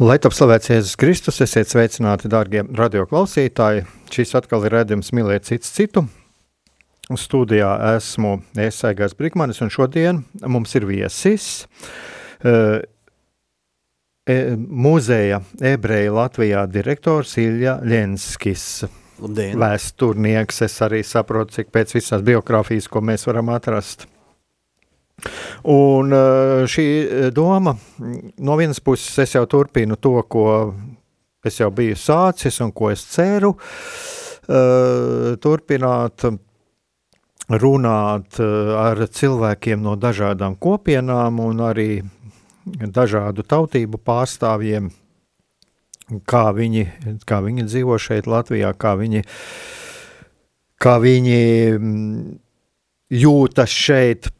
[0.00, 3.82] Lai top slavēts Jēzus Kristus, esiet sveicināti, darbie radioklausītāji.
[4.08, 6.06] Šis atkal ir redzējums mīlēt cits citu.
[7.20, 11.66] Studijā esmu Esaigās Brikmanis, un šodien mums ir viesis.
[12.40, 12.80] Uh,
[14.24, 18.86] e, muzeja ebreja Latvijā direktors Ilja Ļenskis.
[19.20, 19.60] Labdien.
[19.60, 24.08] Vēsturnieks, es arī saprotu, cik pēc visās biogrāfijas, ko mēs varam atrast.
[25.70, 27.74] Un eh, šī eh, doma,
[28.38, 30.44] no vienas puses, es jau turpinu to, ko
[31.44, 33.54] es jau biju sācis un ko es ceru,
[34.48, 36.28] eh, turpināt
[37.50, 41.88] runāt ar cilvēkiem no dažādām kopienām un arī
[42.64, 44.86] dažādu tautību pārstāvjiem,
[46.30, 46.84] kā viņi,
[47.26, 49.24] kā viņi dzīvo šeit Latvijā, kā viņi,
[50.78, 51.40] kā viņi
[51.74, 52.38] mm,
[53.18, 54.30] jūtas šeit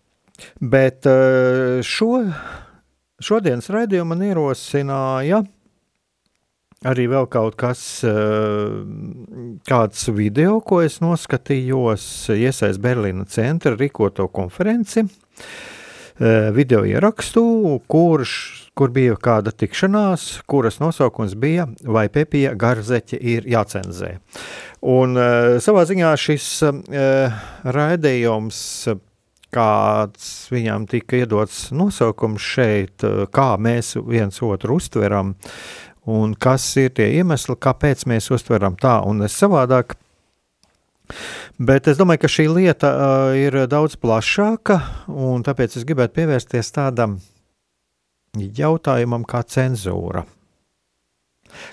[0.61, 2.25] Bet eh, šo,
[3.23, 5.43] šodienas raidījumu man ierosināja
[6.89, 8.77] arī vēl kaut kas, eh,
[9.69, 12.05] kāds video, ko es noskatījos,
[12.37, 18.33] iesaist Berlīna centra rīkoto konferenci, eh, video ierakstu, kurš,
[18.75, 24.19] kur bija kāda tikšanās, kuras nosaukums bija Vai Pepija garzeķi ir jācenzē.
[24.81, 25.15] Un
[25.61, 26.47] savā ziņā šis
[27.65, 28.89] raidījums
[29.55, 35.35] kāds viņam tika iedots nosaukums šeit, eh, kā mēs viens otru uztveram,
[36.07, 39.97] un kas ir tie iemesli, kāpēc mēs uztveram tā un es savādāk.
[41.59, 44.77] Bet es domāju, ka šī lieta uh, ir daudz plašāka,
[45.09, 47.19] un tāpēc es gribētu pievērsties tādam
[48.39, 50.23] jautājumam kā cenzūra.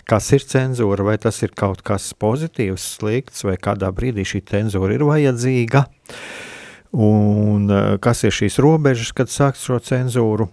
[0.09, 1.05] Kas ir cenzūra?
[1.05, 5.85] Vai tas ir kaut kas pozitīvs, slikts, vai kādā brīdī šī cenzūra ir vajadzīga?
[5.85, 6.56] Uh,
[6.97, 10.49] un eh, kas ir šīs robežas, kad sākt šo cenzūru,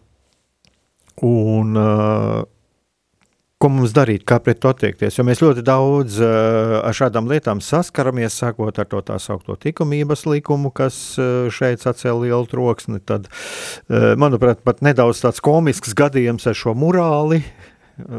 [1.24, 2.42] un uh,
[3.62, 5.14] ko mums darīt, kā pret to attiekties.
[5.16, 10.26] Jo mēs ļoti daudz uh, ar šādām lietām saskaramies, sākot ar to tā saucamo likumības
[10.26, 10.98] likumu, kas
[11.54, 12.98] šeit sacēla lielu troksni.
[13.06, 13.30] Tad,
[14.20, 17.44] manuprāt, pat nedaudz tāds komisks gadījums ar šo morāli.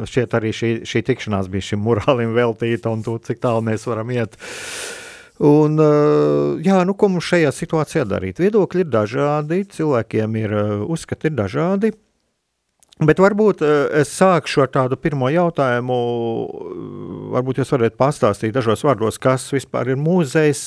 [0.08, 4.16] Šķiet, arī šī, šī tikšanās bija šim morālim veltīta, un to, cik tālu mēs varam
[4.16, 4.40] iet.
[4.40, 5.05] Uh,
[5.44, 8.40] Un, eh, jā, nu, ko mums šajā situācijā darīt?
[8.40, 11.92] Viedokļi ir dažādi, cilvēkiem ir eh, uzskati ir dažādi.
[13.04, 15.98] Bet varbūt eh, es sākšu ar tādu pirmo jautājumu.
[17.36, 20.64] Varbūt jūs varat pastāstīt dažos vārdos, kas vispār ir mūzejs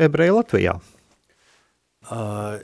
[0.00, 0.78] ebreju Latvijā?
[2.08, 2.56] Uh,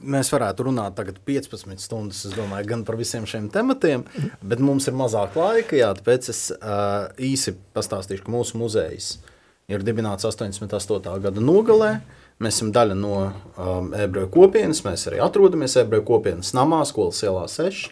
[0.00, 4.06] mēs varētu runāt tagad 15 stundas, es domāju, gan par visiem šiem tematiem,
[4.40, 9.31] bet mums ir mazāk laika, jā, tāpēc es uh, īsi pastāstīšu, ka mūsu muzejs uh,
[9.70, 11.14] ir dibināts 88.
[11.22, 11.94] gada nogalē.
[12.42, 17.44] Mēs esam daļa no um, ebreju kopienas, mēs arī atrodamies ebreju kopienas namā, skolas ielā
[17.50, 17.90] 6.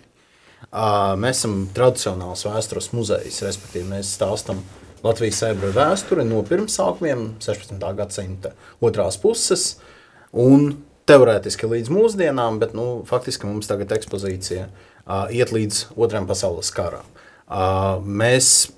[0.70, 4.64] Uh, mēs esam tradicionāls vēstures muzejs, respektīvi mēs stāstam
[5.04, 7.78] Latvijas ebreju vēsturi no pirmsākumiem, 16.
[7.96, 8.52] gadsimta
[8.84, 9.70] otrās puses,
[10.36, 10.74] un
[11.08, 17.06] teorētiski līdz mūsdienām, bet nu, faktiski mums tagad ekspozīcija uh, iet līdz otrajam pasaules karam.
[17.50, 18.70] Uh, mēs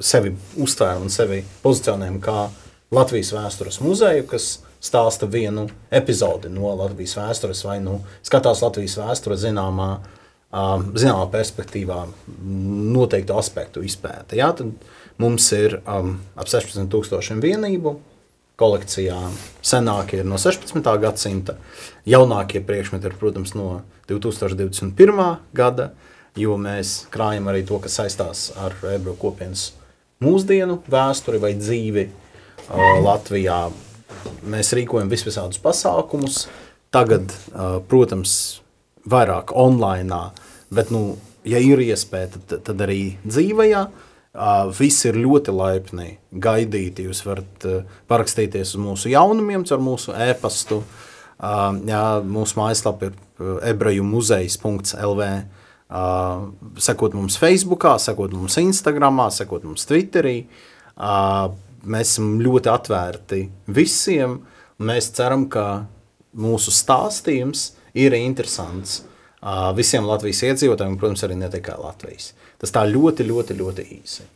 [0.00, 2.46] sevi uztvēram un sevi pozicionējam kā
[2.94, 9.38] Latvijas vēstures muzeju, kas stāsta vienu epizodi no Latvijas vēstures, vai nu skatās Latvijas vēsture
[9.40, 9.88] zināmā,
[10.94, 12.04] zināmā perspektīvā,
[12.96, 14.38] noteiktu aspektu izpēta.
[14.38, 14.70] Jā, tad
[15.22, 17.98] mums ir um, ap 16,000 vienību.
[18.56, 19.18] Kolekcijā
[19.66, 20.80] senākie ir no 16.
[21.02, 21.58] gadsimta,
[22.08, 25.26] jaunākie priekšmeti ir, protams, no 2021.
[25.52, 25.90] gada.
[25.90, 29.70] Uh, jo mēs krājam arī to, kas saistās ar ebreju kopienas
[30.24, 33.66] mūsdienu vēsturi vai dzīvi uh, Latvijā.
[34.46, 36.46] Mēs rīkojam visvisādus pasākumus.
[36.94, 38.62] Tagad, uh, protams,
[39.08, 40.20] vairāk online,
[40.72, 41.16] bet nu,
[41.46, 43.86] ja ir iespēja, tad, tad arī dzīvajā.
[44.36, 47.06] Uh, visi ir ļoti laipni gaidīti.
[47.08, 50.82] Jūs varat uh, parakstīties uz mūsu jaunumiem, ar mūsu e-pastu.
[51.36, 55.28] Uh, jā, mūsu mājaslapa ir ebreju muzejs.lv.
[55.28, 60.40] Uh, sekot mums Facebook, sekot mums Instagram, sekot mums Twitterī.
[60.96, 61.52] Uh,
[61.86, 63.42] mēs esam ļoti atvērti
[63.76, 64.40] visiem.
[64.82, 65.86] Mēs ceram, ka
[66.36, 72.32] mūsu stāstījums ir interesants uh, visiem Latvijas iedzīvotājiem, protams, arī ne tikai Latvijas.
[72.60, 74.30] Tas tā ļoti, ļoti, ļoti īsi.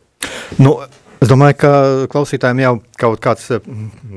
[0.61, 0.79] Nu,
[1.21, 1.71] Es domāju, ka
[2.09, 3.43] klausītājiem jau kaut kāds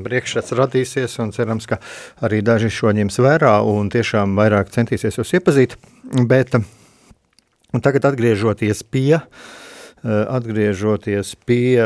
[0.07, 1.77] priekšstats radīsies, un cerams, ka
[2.25, 5.75] arī daži šo ņems vērā un tiešām vairāk centīsies jūs iepazīt.
[6.25, 6.57] Bet
[7.83, 9.19] tagad atgriežoties pie,
[10.05, 11.81] atgriežoties pie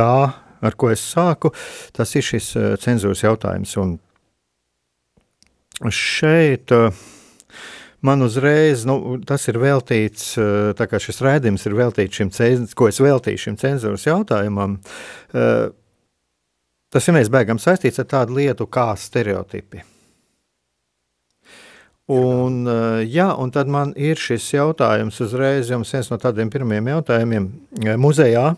[0.00, 0.16] tā,
[0.60, 1.52] ar ko es sāku,
[1.96, 2.52] tas ir šis
[2.82, 3.76] cenzūras jautājums.
[3.80, 3.98] Un
[5.94, 6.72] šeit
[8.04, 10.34] man uzreiz, nu, tas ir veltīts,
[10.76, 14.80] tā kā šis rēdījums ir veltīts šim, cenzūras, ko es veltīju šim cenzūras jautājumam,
[16.90, 19.84] tas ir mēs bēgam saistīts ar tādu lietu kā stereotipi.
[22.10, 22.64] Un,
[23.06, 27.46] jā, un tad man ir šis jautājums uzreiz, jums viens no tādiem pirmiem jautājumiem
[28.02, 28.48] muzejā,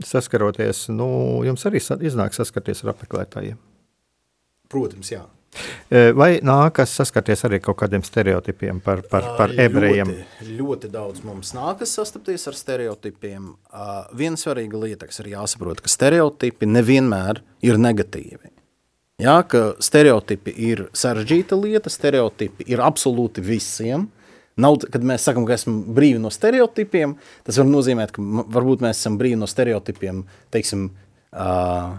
[0.00, 1.10] saskaroties, nu,
[1.44, 3.60] jums arī iznāk saskarties ar apmeklētājiem?
[4.72, 5.26] Protams, jā.
[6.16, 10.08] Vai nākas saskarties arī kaut kādiem stereotipiem par, par, par ebrejiem?
[10.08, 13.50] Ļoti, ļoti daudz mums nākas sastapties ar stereotipiem.
[13.68, 18.51] Uh, viena svarīga lieta, kas ir jāsaprot, ka stereotipi nevienmēr ir negatīvi.
[19.20, 24.08] Jā, ka stereotipi ir sarežģīta lieta, stereotipi ir absolūti visiem.
[24.60, 27.14] Nav, kad mēs sakām, ka esam brīvi no stereotipiem,
[27.44, 30.90] tas var nozīmēt, ka varbūt mēs esam brīvi no stereotipiem, teiksim,
[31.32, 31.94] Uh,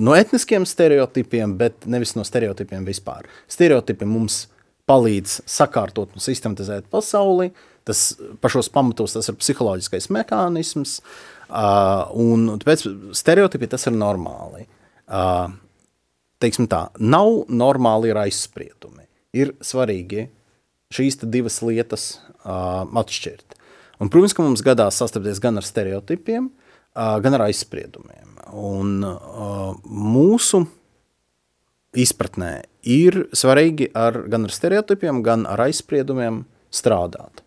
[0.00, 3.26] no etniskiem stereotipiem, bet nevis no stereotipiem vispār.
[3.44, 4.46] Stereotipi mums
[4.88, 7.50] palīdz sakārtot un sistematizēt pasauli.
[7.84, 10.98] Tas pašos pamatos tas ir psiholoģiskais mehānisms,
[11.48, 12.86] uh, un tāpēc
[13.20, 14.64] stereotipi tas ir normāli.
[15.04, 15.52] Uh,
[16.40, 19.06] teiksim tā, nav normāli ir aizspriedumi.
[19.36, 20.26] Ir svarīgi
[20.94, 22.06] šīs divas lietas
[22.42, 23.56] uh, atšķirt.
[24.00, 28.38] Un, protams, ka mums gadās sastapties gan ar stereotipiem, uh, gan ar aizspriedumiem.
[28.56, 30.64] Un uh, mūsu
[32.00, 32.54] izpratnē
[32.86, 36.44] ir svarīgi ar, gan ar stereotipiem, gan ar aizspriedumiem
[36.74, 37.44] strādāt.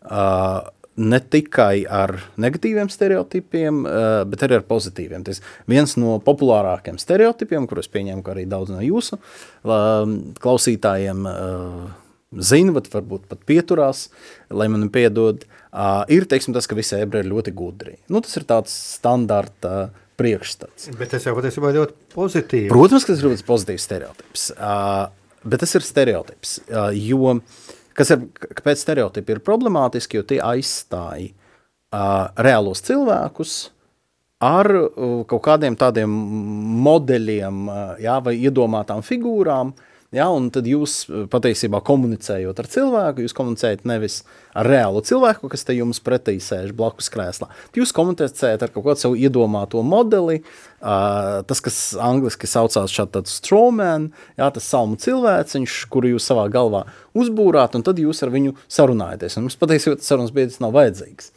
[0.00, 0.62] Uh,
[1.00, 5.24] ne tikai ar negatīviem stereotipiem, uh, bet arī ar pozitīviem.
[5.26, 10.04] Tas viens no populārākajiem stereotipiem, kurus pieņemu, ka arī daudz no jūsu uh,
[10.44, 11.88] klausītājiem uh,
[12.38, 14.04] zina, bet varbūt pat pieturās,
[14.54, 15.42] lai man piedod,
[16.12, 17.96] ir teiksim, tas, ka visi ebreji ir ļoti gudri.
[18.10, 20.90] Nu, tas ir tāds standarta priekšstats.
[21.00, 22.70] Bet tas jau patiesībā ļoti pozitīvi.
[22.70, 24.46] Protams, ka tas ir ļoti pozitīvs stereotips.
[25.40, 26.54] Bet tas ir stereotips,
[27.00, 27.38] jo
[27.96, 28.24] kas ir,
[28.60, 33.58] kāpēc stereotipi ir problemātiski, jo tie aizstāja uh, reālos cilvēkus
[34.44, 36.10] ar uh, kaut kādiem tādiem
[36.86, 42.68] modeļiem uh, jā, vai iedomātām figūrām, uh, Ja, un tad jūs eh, patiesībā komunicējot ar
[42.70, 44.16] cilvēku, jūs komunicējat nevis
[44.58, 47.46] ar reālu cilvēku, kas te jums pretī sēž blakus krēslā.
[47.78, 54.08] Jūs komunicējat ar kaut kādu savu iedomāto modeli, uh, tas, kas angliski saucās šāds strawman,
[54.34, 56.82] ja, tas salmu cilvēciņš, kuru jūs savā galvā
[57.14, 59.38] uzbūrāt, un tad jūs ar viņu sarunājaties.
[59.38, 61.30] Un mums patiesībā tas sarunas biedrs nav vajadzīgs.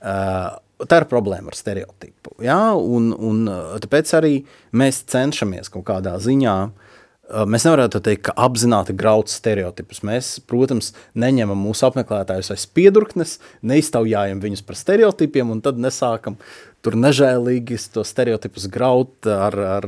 [0.00, 0.56] Uh,
[0.88, 2.38] tā ir problēma ar stereotipu.
[2.48, 2.72] Ja?
[2.72, 3.44] Un, un
[3.84, 4.32] tāpēc arī
[4.72, 6.83] mēs cenšamies kaut kādā ziņā uh,
[7.24, 10.02] Mēs nevaram teikt, ka apzināti graut stereotipus.
[10.04, 16.36] Mēs, protams, neņemam mūsu apmeklētājus aiz piedurknes, neiztaujājam viņus par stereotipiem un tad nesākam
[16.84, 19.86] tur nežēlīgi to stereotipus graut ar, ar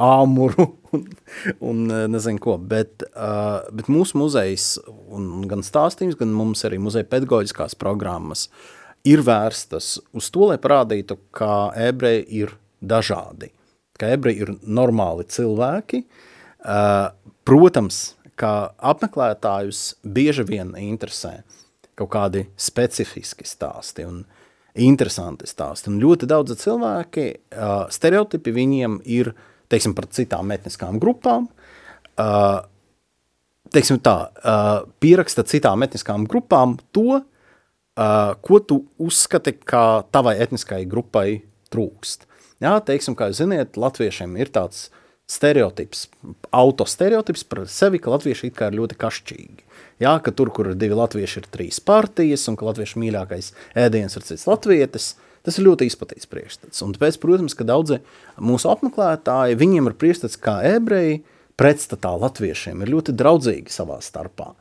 [0.00, 0.64] āmuru
[0.96, 1.04] un,
[1.60, 1.82] un
[2.14, 2.56] nezinu ko.
[2.56, 4.70] Bet, bet mūsu muzejs,
[5.50, 8.46] gan stāstījums, gan mums arī muzeja pedagoģiskās programmas
[9.04, 13.52] ir vērstas uz to, lai parādītu, ka ebreji ir dažādi,
[14.00, 16.24] ka ebreji ir normāli cilvēki, Uh,
[17.48, 21.40] protams, ka apmeklētājus bieži vien interesē
[21.98, 24.22] kaut kādi specifiski stāsti un
[24.78, 25.90] interesanti stāsti.
[25.90, 29.32] Un ļoti daudzi cilvēki, uh, stereotipi viņiem ir,
[29.72, 31.48] teiksim, par citām etniskām grupām,
[32.22, 32.60] uh,
[33.74, 34.30] teiksim tā,
[35.02, 37.18] pieraksta citām etniskām grupām to,
[38.40, 42.24] ko tu uzskati, ka tavai etniskai grupai trūkst.
[42.64, 46.06] Jā, teiksim, kā ziniet, latviešiem ir tāds uh, stereotips,
[46.56, 49.64] autostereotips par sevi, ka latvieši it kā ir ļoti kašķīgi.
[50.02, 54.16] Jā, ka tur, kur ir divi latvieši, ir trīs partijas, un ka latviešu mīļākais ēdiens
[54.16, 55.10] ir cits latvietis,
[55.46, 56.84] tas ir ļoti izplatīts priekšstats.
[56.86, 58.00] Un tāpēc, protams, ka daudzi
[58.40, 61.20] mūsu apmeklētāji, viņiem ir priekšstats kā ebreji,
[61.58, 64.52] pretstatā latviešiem, ir ļoti draudzīgi savā starpā.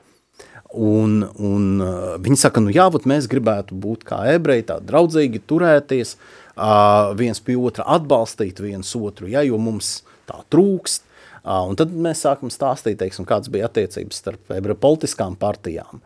[0.73, 6.17] Un, un uh, viņi saka, nu jā, mēs gribētu būt kā ebreji, tādi draudzīgi, turēties,
[6.57, 11.07] uh, viens pie otra atbalstīt viens otru, ja, jo mums tā trūkst.
[11.47, 16.01] Un tad mēs sākam stāstīt, teiksim, kādas bija attiecības starp ebreju politiskām partijām.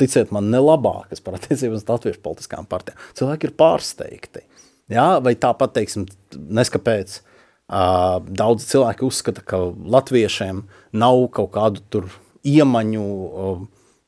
[0.00, 3.00] Ticiet man, ne labākas par attiecībām starp latviešu politiskām partijām.
[3.16, 4.44] Cilvēki ir pārsteigti.
[4.92, 6.04] Ja, vai tāpat, teiksim,
[6.34, 7.22] neskapēc,
[7.70, 10.66] daudz cilvēki uzskata, ka latviešiem
[11.00, 12.10] nav kaut kādu tur
[12.44, 13.06] iemaņu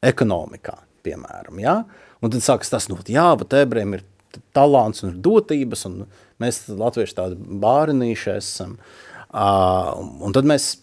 [0.05, 0.77] ekonomikā,
[1.09, 1.63] piemēram.
[1.65, 1.79] Ja?
[2.21, 4.05] Un tad sākas tas, nu, jā, bet ebrejiem ir
[4.53, 6.03] talants un dotības, un
[6.43, 8.77] mēs latvieši tādi bārinīši esam.
[8.77, 10.77] Uh, un tad mēs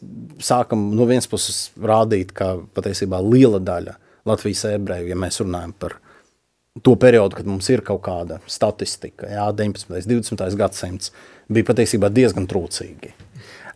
[0.43, 3.97] sākam no vienas puses rādīt, ka patiesībā liela daļa
[4.27, 5.97] Latvijas ebreju, ja mēs runājam par
[6.81, 9.93] to periodu, kad mums ir kaut kāda statistika, jā, 19.
[9.93, 10.57] un 20.
[10.57, 11.11] gadsimts,
[11.51, 13.13] bija patiesībā diezgan trūcīgi.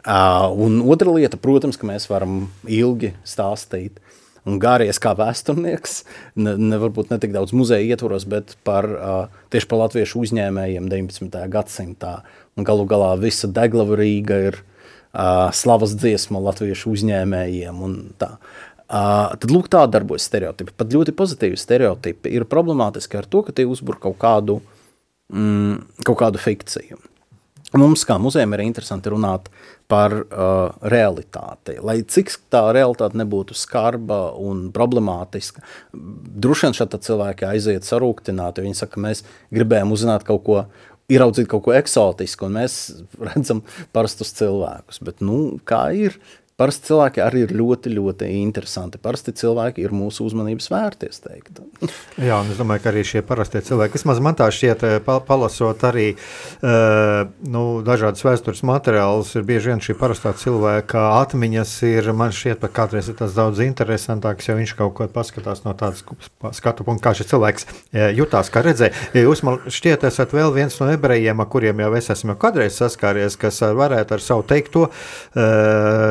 [0.08, 4.00] Uh, un otra lieta, protams, ka mēs varam ilgi stāstīt
[4.48, 6.00] un gāries kā vēsturnieks,
[6.40, 10.88] ne, ne, varbūt ne tik daudz muzeja ietvaros, bet par, uh, tieši par latviešu uzņēmējiem
[10.92, 11.42] 19.
[11.54, 12.14] gadsimtā.
[12.58, 17.84] Un galu galā visa deglava Rīga ir uh, slavas dziesma latviešu uzņēmējiem.
[18.22, 18.32] Tā.
[18.88, 20.74] Uh, tad lūk, tā darbojas stereotipi.
[20.80, 24.62] Pat ļoti pozitīvi stereotipi ir problemātiski ar to, ka tie uzbur kaut kādu,
[25.34, 27.02] mm, kaut kādu fikciju.
[27.78, 29.52] Mums, kā muzejam, ir interesanti runāt
[29.92, 31.78] par uh, realitāti.
[31.84, 38.66] Lai cik tā realitāte nebūtu skarba un problemātiska, droši vien šādi cilvēki aiziet sarūktināti.
[38.66, 40.60] Viņi saka, mēs gribējām uzzināt kaut ko,
[41.12, 42.80] ieraudzīt kaut ko eksotisku, un mēs
[43.30, 43.64] redzam
[43.96, 45.02] parastus cilvēkus.
[45.08, 46.18] Bet, nu, kā ir?
[46.58, 48.98] Parasti cilvēki arī ir ļoti, ļoti interesanti.
[48.98, 51.12] Parasti cilvēki ir mūsu uzmanības vērti.
[52.18, 55.86] Jā, un es domāju, ka arī šie parastie cilvēki, vismaz man tā šķiet, eh, palasot
[55.86, 62.34] arī uh, nu, dažādas vēstures materiālus, ir bieži vien šī parastā cilvēka atmiņas ir man
[62.34, 66.02] šķiet pat kādreiz ir tas daudz interesantāks, ja viņš kaut ko paskatās no tādas
[66.58, 68.98] skatu punkta, kā šis cilvēks eh, jutās, kā redzēja.
[69.14, 73.38] Jūs man šķiet esat vēl viens no ebrejiem, ar kuriem jau es esmu kādreiz saskāries,
[73.38, 74.88] kas varētu ar savu teikto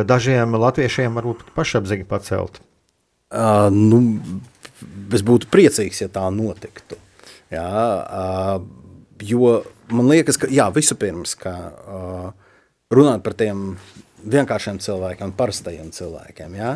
[0.07, 2.61] dažiem dažiem latviešiem varbūt pašapziņa pacelt?
[3.33, 4.21] Uh, nu,
[5.15, 6.99] es būtu priecīgs, ja tā notiktu.
[7.51, 7.65] Jā,
[8.05, 8.61] uh,
[9.23, 12.29] jo man liekas, ka jā, vispirms, ka uh,
[12.93, 13.79] runāt par tiem
[14.25, 16.57] vienkāršiem cilvēkiem, parastajiem cilvēkiem.
[16.59, 16.73] Ja?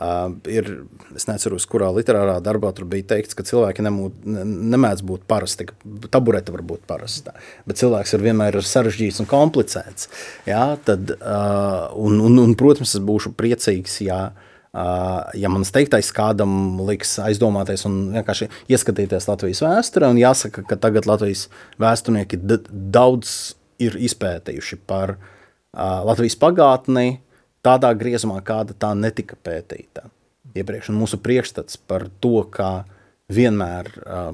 [0.00, 0.68] Uh, ir,
[1.16, 4.44] es neatceros, kurā literārā darbā tur bija teikts, ka cilvēki nemūt, ne,
[4.74, 7.34] nemēdz būt parasti, ka taburete var būt parasta,
[7.68, 10.10] bet cilvēks ir vienmēr ir sarežģīts un komplicēts.
[10.48, 10.74] Ja?
[10.86, 14.30] Tad, uh, un, un, un, protams, es būšu priecīgs, ja
[14.70, 16.52] Uh, ja mans teiktais kādam
[16.86, 21.48] liks aizdomāties un vienkārši ieskatīties Latvijas vēsturē, un jāsaka, ka tagad Latvijas
[21.82, 22.38] vēsturnieki
[22.70, 23.32] daudz
[23.82, 25.32] ir izpētījuši par uh,
[25.76, 27.20] Latvijas pagātnē
[27.64, 30.08] tādā griezumā, kāda tā netika pētīta
[30.56, 30.90] iepriekš.
[30.90, 32.82] Un mūsu priekšstats par to, kā
[33.30, 33.86] vienmēr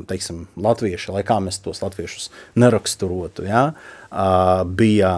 [0.09, 3.67] teiksim, latvieši, lai kā mēs tos latviešus neraksturotu, ja,
[4.79, 5.13] bija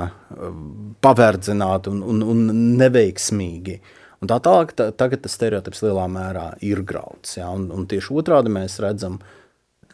[1.04, 2.44] pavērdzināti un, un, un
[2.80, 3.78] neveiksmīgi.
[4.18, 7.36] Un tā tālāk, tā, tagad tas stereotips lielā mērā ir grauds.
[7.36, 9.37] Ja, un, un tieši otrādi mēs redzam, ka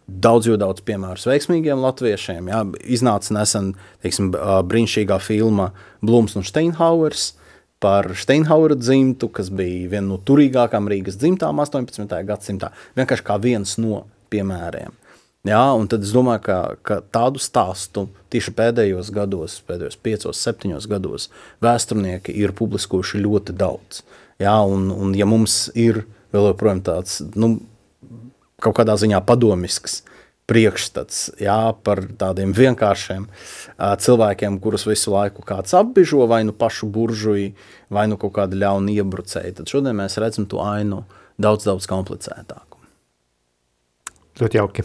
[0.06, 2.50] daudz, daudz piemēru veiksmīgiem latviešiem.
[2.52, 2.64] Jā.
[2.96, 3.72] Iznāca nesen
[4.04, 5.70] teiksim, brīnišķīgā filma
[6.04, 7.32] Blūms un Steinhauers
[7.84, 12.20] par Steinhauera dzimtu, kas bija viena no turīgākām Rīgas dzimtām 18.
[12.28, 12.72] gadsimtā.
[12.96, 14.94] Vienkārši kā viens no piemēriem.
[15.44, 20.86] Jā, un tad es domāju, ka, ka tādu stāstu tieši pēdējos gados, pēdējos piecos, septiņos
[20.88, 21.28] gados,
[21.64, 24.00] vēsturnieki ir publiskojuši ļoti daudz.
[24.40, 27.58] Jā, un, un ja mums ir vēl joprojām tāds, nu,
[28.64, 30.02] kaut kādā ziņā padomisks
[30.50, 31.56] priekšstats jā,
[31.86, 37.54] par tādiem vienkāršiem uh, cilvēkiem, kurus visu laiku kāds apbižo, vai nu pašu buržuji,
[37.92, 39.54] vai nu kaut kāda ļauna iebrucēja.
[39.60, 41.04] Tad šodien mēs redzam to ainu
[41.40, 42.82] daudz, daudz komplicētāku.
[44.40, 44.84] Ļoti jauki.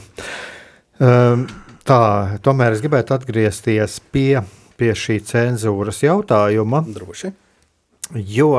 [1.01, 1.47] Um,
[1.87, 2.01] tā,
[2.45, 4.43] tomēr es gribētu atgriezties pie,
[4.79, 6.85] pie šī cenzūras jautājuma.
[6.95, 7.33] Droši.
[8.15, 8.53] Jo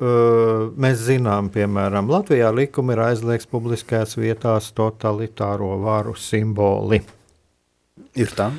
[0.00, 7.00] mēs zinām, piemēram, Latvijā likumi ir aizliegts publiskajās vietās totalitāro varu simboli.
[8.16, 8.50] Ir tā.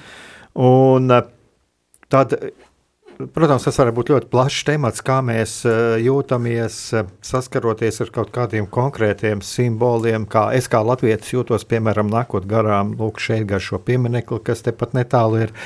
[0.58, 1.12] Un
[2.10, 2.34] tad,
[3.36, 5.60] protams, tas var būt ļoti plašs temats, kā mēs
[6.01, 6.79] jūtamies
[7.25, 13.22] saskaroties ar kaut kādiem konkrētiem simboliem, kā es kā latvietis jūtos, piemēram, nākot garām, lūk,
[13.22, 15.58] šeit gar šo pieminekli, kas tepat netālu ir.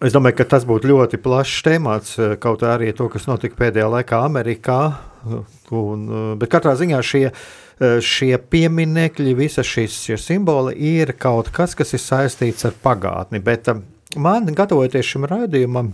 [0.00, 3.88] Es domāju, ka tas būtu ļoti plašs temats, eh, kaut arī to, kas notika pēdējā
[3.92, 4.80] laikā Amerikā.
[5.70, 11.52] Un, eh, bet katrā ziņā šie, eh, šie pieminekļi, visas šīs šie simboli ir kaut
[11.52, 13.42] kas, kas ir saistīts ar pagātni.
[13.42, 13.68] Bet
[14.16, 15.92] man, gatavoties šim raidījumam,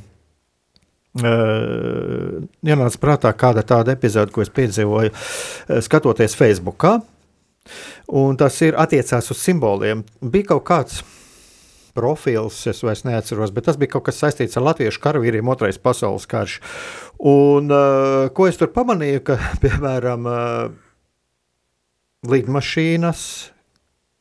[1.15, 5.11] ienāca prātā kāda tāda epizode, ko es piedzīvoju,
[5.83, 7.03] skatoties Facebookā.
[8.09, 10.05] Un tas ir attiecās uz simboliem.
[10.25, 11.03] Bija kaut kāds
[11.97, 16.29] profils, es vairs neatceros, bet tas bija kaut kas saistīts ar latviešu karavīriem, otrais pasaules
[16.31, 16.59] karš.
[17.33, 20.73] Un uh, ko es tur pamanīju, ka, piemēram, uh,
[22.29, 23.25] lidmašīnas,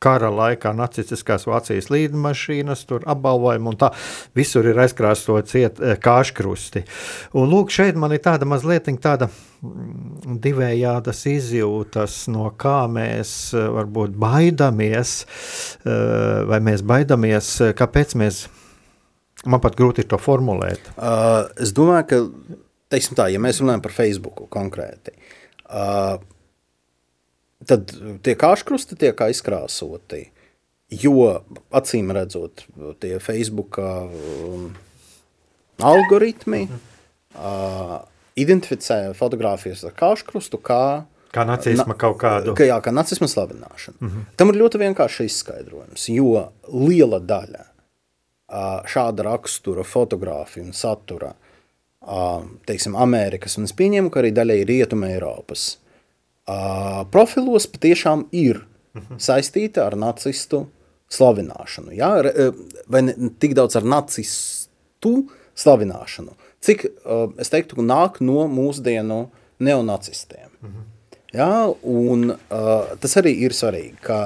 [0.02, 3.92] kara laikā nacistiskās Vācijas līdmašīnas, tur apbalvojumi un tā.
[4.38, 6.84] Visur ir aizkrāsots eh, kāškrusti.
[7.38, 13.68] Un lūk, šeit man ir tāda mazliet tāda mm, divējādas izjūtas, no kā mēs eh,
[13.78, 15.14] varbūt baidamies,
[15.84, 18.44] eh, vai mēs baidamies, kāpēc mēs,
[19.46, 20.92] man pat grūti ir to formulēt.
[20.96, 22.58] Uh, es domāju, ka,
[22.92, 25.14] teiksim tā, ja mēs runājam par Facebook konkrēti,
[25.66, 26.20] uh,
[27.66, 27.92] tad
[28.22, 30.26] tie kāškrusti tiek aizkrāsoti.
[30.92, 31.42] Jo
[31.72, 32.66] acīm redzot,
[33.00, 34.66] tie Facebook um,
[35.80, 38.02] algoritmi uh,
[38.36, 40.84] identificē fotografijas ar kāškrustu kā
[41.32, 42.52] Kā nacisma kaut kādu.
[42.52, 43.96] Ka, jā, kā nacisma slavināšana.
[44.00, 44.24] Mm -hmm.
[44.36, 51.32] Tam ir ļoti vienkārši izskaidrojums, jo liela daļa uh, šāda rakstura fotografiju un satura,
[52.00, 55.78] uh, teiksim, Amerikas, un es pieņemu, ka arī daļai Rietuma Eiropas,
[57.12, 58.64] profilos patiešām ir
[58.96, 59.18] mhm.
[59.22, 60.66] saistīta ar nacistu
[61.12, 61.92] slavināšanu.
[61.96, 62.14] Ja?
[62.90, 65.14] Vai ne tik daudz ar nacistu
[65.58, 66.32] slavināšanu,
[66.64, 66.86] cik
[67.42, 69.26] es teiktu, nāk no mūsdienu
[69.62, 70.48] neonacistiem.
[70.62, 70.88] Mhm.
[71.36, 71.52] ja?
[71.82, 74.22] Un, tas arī ir svarīgi, ka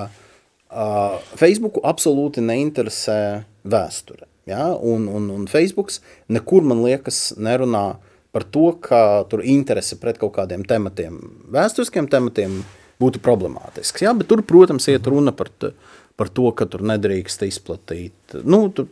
[1.36, 3.20] Facebooku absolūti neinteresē
[3.66, 4.26] vēsture.
[4.46, 4.70] Ja?
[4.74, 6.00] Un, un, un Facebooks
[6.32, 7.96] nekur, man liekas, nerunā
[8.36, 9.00] par to, ka
[9.30, 11.16] tur interese pret kaut kādiem tematiem,
[11.56, 12.60] vēsturiskiem tematiem,
[13.00, 14.04] būtu problemātisks.
[14.04, 15.48] Jā, bet tur, protams, iet runa par,
[16.20, 18.36] par to, ka tur nedrīkst izplatīt.
[18.44, 18.90] Nu, tur,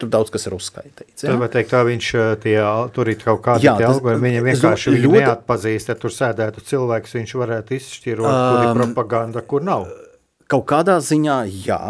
[0.00, 1.22] tur daudz kas ir uzskaitīts.
[1.22, 2.10] Tā var teikt, tā viņš
[2.42, 2.56] tie,
[2.96, 5.22] tur ir kaut kādi algoritmi, viņa vienkārši ļoti...
[5.22, 9.86] neatpazīst, ja tur sēdētu cilvēks, viņš varētu izšķirot, um, kur ir propaganda, kur nav.
[10.50, 11.82] Kaut kādā ziņā jā,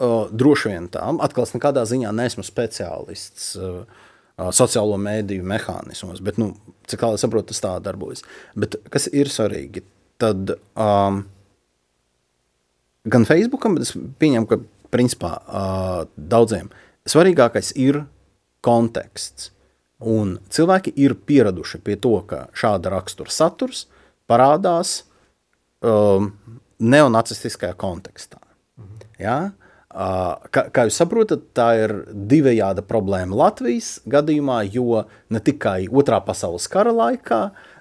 [0.00, 4.06] droši vien tā, atkal nekādā ziņā neesmu speciālists uh,
[4.38, 6.22] sociālo mēdīju mehānismos.
[6.24, 6.52] Bet, nu,
[6.90, 8.24] cik tālu es saprotu, tas tā darbojas.
[8.58, 9.82] Bet kas ir svarīgi?
[10.18, 11.22] Tad um,
[13.06, 14.60] gan Facebookam, bet es pieņemu, ka
[14.94, 16.70] principā uh, daudziem
[17.08, 18.02] svarīgākais ir
[18.64, 19.52] konteksts.
[19.98, 23.86] Un cilvēki ir pieraduši pie to, ka šāda rakstura saturs
[24.30, 25.00] parādās
[25.82, 26.30] um,
[26.78, 28.38] neonacistiskajā kontekstā.
[28.78, 29.08] Mhm.
[29.18, 29.38] Ja?
[29.88, 36.66] Kā, kā jūs saprotat, tā ir divējāda problēma Latvijas gadījumā, jo ne tikai Otrā pasaules
[36.68, 37.38] kara laikā,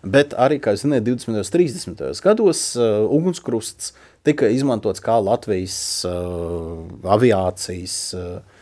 [0.07, 1.35] bet arī, kā jūs zināt, 20.
[1.35, 2.21] un 30.
[2.23, 3.91] gados uh, ugunskrusts
[4.23, 5.75] tika izmantots kā Latvijas
[6.07, 8.56] uh, aviācijas uh,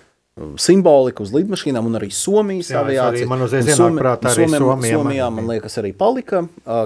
[0.60, 3.28] simbolika uz lidmašīnām, un arī Somijas Jā, aviācija.
[3.32, 4.60] Man uzreiz ienāk Somi, prātā arī Somijā.
[4.60, 6.42] Somijā, Somijā man liekas, arī palika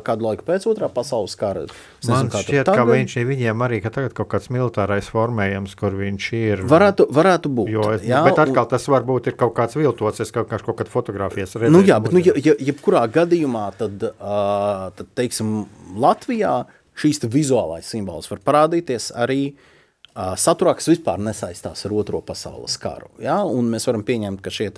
[0.05, 1.63] kādu laiku pēc otrā pasaules kara.
[1.65, 5.73] Es man nezinu, šķiet, ka viņš ir viņiem arī, ka tagad kaut kāds militārais formējums,
[5.79, 6.61] kur viņš ir.
[6.69, 7.71] Varētu, varētu būt.
[7.73, 8.69] Jo es, jā, bet atkal un...
[8.75, 11.73] tas varbūt ir kaut kāds viltots, es kaut, kaut kādu fotografijas redzēju.
[11.73, 15.63] Nu jā, bet nu, ja, ja, jebkurā gadījumā, tad, uh, tad teiksim,
[15.97, 16.53] Latvijā
[17.01, 19.75] šīs vizuālais simbols var parādīties arī uh,
[20.15, 23.11] saturā, kas vispār nesaistās ar Otro pasaules karu.
[23.23, 23.41] Ja?
[23.45, 24.71] Un mēs varam pieņemt, ka šie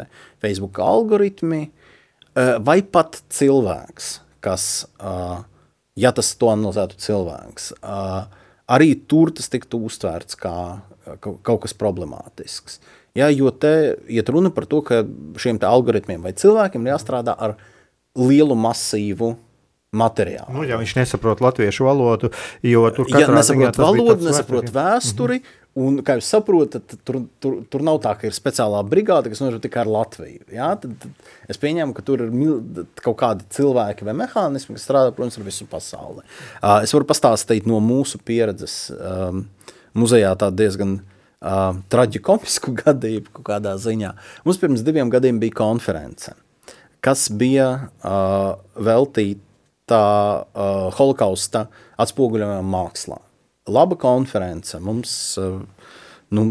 [0.44, 1.68] Facebook algoritmi
[2.64, 4.12] vai pat cilvēks,
[4.44, 4.66] kas,
[6.00, 7.74] ja tas to analizētu cilvēks,
[8.72, 10.56] arī tur tas tiktu uztvērts kā
[11.20, 12.80] kaut kas problemātisks.
[13.18, 15.02] Ja, jo te iet runa par to, ka
[15.42, 17.58] šiem algoritmiem vai cilvēkiem ir jāstrādā ar
[18.16, 19.34] lielu masīvu
[19.92, 20.54] materiālu.
[20.56, 22.30] Nu, ja viņš nesaprot latviešu valodu,
[22.64, 25.82] jo tur ja nesaprot valodu, nesaprot vēsturi, mm -hmm.
[25.84, 29.66] un, kā jūs saprotat, tur, tur, tur nav tā, ka ir speciālā brigāde, kas nodarbojas
[29.66, 30.46] tikai ar Latviju.
[30.52, 30.70] Ja?
[30.76, 31.12] Tad, tad
[31.50, 35.44] es pieņēmu, ka tur ir mil, kaut kādi cilvēki vai mehānismi, kas strādā, protams, ar
[35.44, 36.24] visu pasauli.
[36.64, 39.46] Uh, es varu pastāstīt no mūsu pieredzes um,
[39.94, 44.16] muzejā tā diezgan uh, traģikomisku gadījumu kādā ziņā.
[44.46, 46.32] Mums pirms diviem gadiem bija konference,
[47.02, 49.51] kas bija uh, veltīta
[49.90, 51.66] uh, holokausta
[52.02, 53.18] atspoguļojumā mākslā.
[53.72, 54.78] Laba konference.
[54.82, 55.62] Mums uh,
[56.36, 56.46] nu,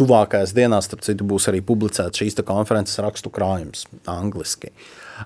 [0.00, 4.72] tuvākajās dienās, starp citu, būs arī publicēts šīs konferences rakstu krājums angliski.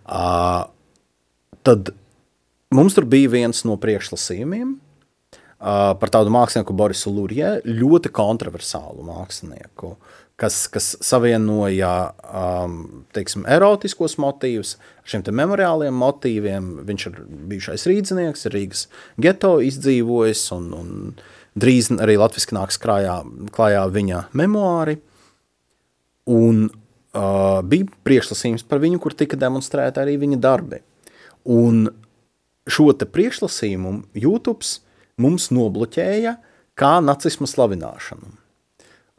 [0.05, 0.67] Uh,
[1.67, 1.95] tad
[2.75, 9.95] mums tur bija viens no priekšlasījumiem uh, par tādu mākslinieku Borisu Luriju, ļoti kontroversālu mākslinieku.
[9.95, 11.93] Uh, kas, kas savienoja
[12.27, 12.79] um,
[13.15, 16.71] teiksim, erotiskos motīvus ar šiem memoriāliem motīviem.
[16.89, 17.19] Viņš ir
[17.53, 18.87] bijušais rīznieks, Rīgas
[19.21, 23.21] geto izdzīvojis, un, un drīz arī latviešu nāks krājā,
[23.55, 24.99] klājā viņa memoāri.
[26.35, 30.81] Un uh, bija priekšlasījums par viņu, kur tika demonstrēti arī viņa darbi.
[31.45, 31.87] Un
[32.65, 34.65] šo priekšlasījumu YouTube
[35.21, 36.39] mums nobloķēja
[36.81, 38.44] kā nacisma slavināšanu.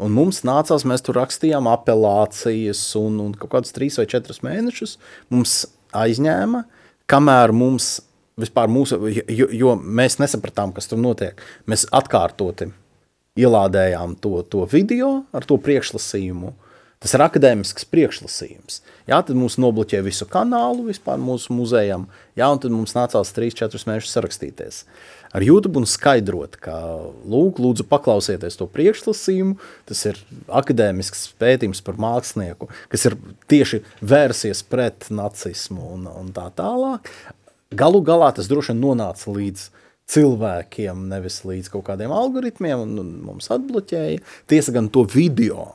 [0.03, 4.97] Un mums nācās, mēs tur rakstījām apelācijas, un, un kaut kādus trīs vai četrus mēnešus
[5.31, 5.61] mums
[5.95, 6.65] aizņēma,
[7.07, 7.93] kamēr mums
[8.39, 8.99] vispār mūsu,
[9.31, 11.39] jo, jo mēs nesapratām, kas tur notiek.
[11.71, 12.67] Mēs atkārtoti
[13.39, 16.51] ielādējām to, to video ar to priekšlasījumu.
[17.05, 18.79] Tas ir akadēmisks priekšlasījums.
[19.05, 23.85] Jā, tad mums nobloķēja visu kanālu vispār mūsu muzejam, jā, un tad mums nācās 3-4
[23.85, 24.81] mēnešus sarakstīties
[25.35, 26.73] ar YouTube un skaidrot, ka,
[27.27, 29.57] lūk, lūdzu, paklausieties to priekšlasījumu.
[29.89, 33.17] Tas ir akadēmisks pētījums par mākslinieku, kas ir
[33.51, 37.11] tieši vērsies pret nacismu un, un tā tālāk.
[37.75, 39.69] Galu galā tas droši vien nonāca līdz
[40.15, 44.21] cilvēkiem, nevis līdz kaut kādiem algoritmiem, un, un mums atbloķēja.
[44.47, 45.73] Tiesa gan to video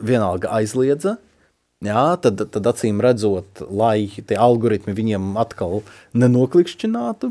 [0.00, 1.18] vienalga aizliedza.
[1.84, 5.82] Jā, tad, tad acīm redzot, lai tie algoritmi viņiem atkal
[6.16, 7.28] nenoklikšķinātu.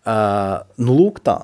[0.00, 1.38] Uh, nu, lūk, tā.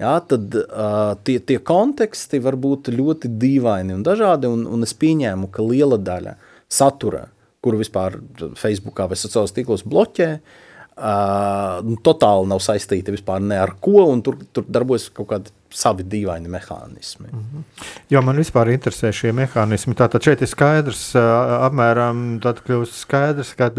[0.00, 4.92] Jā, tad uh, tie, tie konteksti var būt ļoti dīvaini un dažādi, un, un es
[4.98, 6.34] pieņēmu, ka liela daļa
[6.68, 7.28] satura,
[7.64, 8.18] kuru vispār
[8.58, 14.42] Facebookā vai sociālajos tīklos bloķē, uh, nu, totāli nav saistīta vispār ne ar ko, tur,
[14.52, 17.28] tur darbojas kaut kādi savi dīvaini mehānismi.
[17.32, 17.84] Mm -hmm.
[18.10, 19.94] Jo man vispār interesē šie mehānismi.
[19.94, 23.70] Tātad šeit ir skaidrs, apmēram tad kļūst skaidrs, ka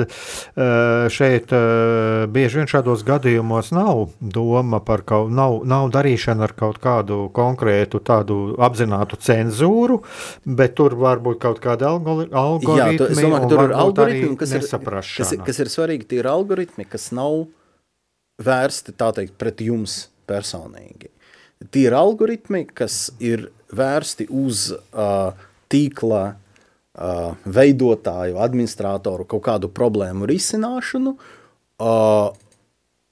[1.10, 1.54] šeit
[2.36, 8.00] bieži vien šādos gadījumos nav doma par kaut, nav, nav darīšana ar kaut kādu konkrētu
[8.00, 10.02] tādu apzinātu cenzūru,
[10.46, 12.78] bet tur var būt kaut kāda algoritmi.
[12.78, 14.68] Jā, tu, es domāju, ka tur ir algoritmi, kas ir,
[15.18, 17.46] kas, ir, kas ir svarīgi, tie ir algoritmi, kas nav
[18.44, 21.16] vērsti, tā teikt, pret jums personīgi
[21.72, 25.36] tie ir algoritmi, kas ir vērsti uz uh,
[25.72, 31.16] tīkla uh, veidotāju, administratoru kaut kādu problēmu risināšanu.
[31.82, 32.30] Uh,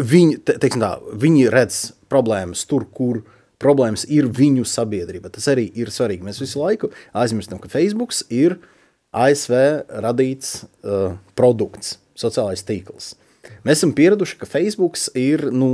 [0.04, 3.24] viņi, te, tā, viņi redz problēmas tur, kur
[3.64, 5.32] problēmas ir viņu sabiedrība.
[5.34, 6.26] Tas arī ir svarīgi.
[6.26, 8.60] Mēs visu laiku aizmirstam, ka Facebook ir
[9.14, 9.54] ASV
[10.04, 13.14] radīts uh, produkts, sociālais tīkls.
[13.64, 15.70] Mēs esam pieraduši, ka Facebook ir nu,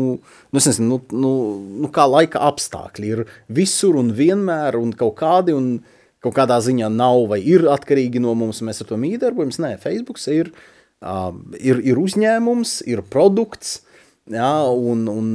[0.49, 1.33] nu, nezinu, nu, nu,
[1.83, 3.09] nu, kā laika apstākļi.
[3.13, 3.21] Ir
[3.59, 5.75] visur un vienmēr, un kaut kādi un
[6.23, 9.61] kaut kādā ziņā nav vai ir atkarīgi no mums, mēs ar to mīdarbojamies.
[9.61, 10.49] Nē, Facebook ir,
[11.05, 11.29] uh,
[11.61, 13.79] ir, ir uzņēmums, ir produkts.
[14.29, 15.29] Jā, un, un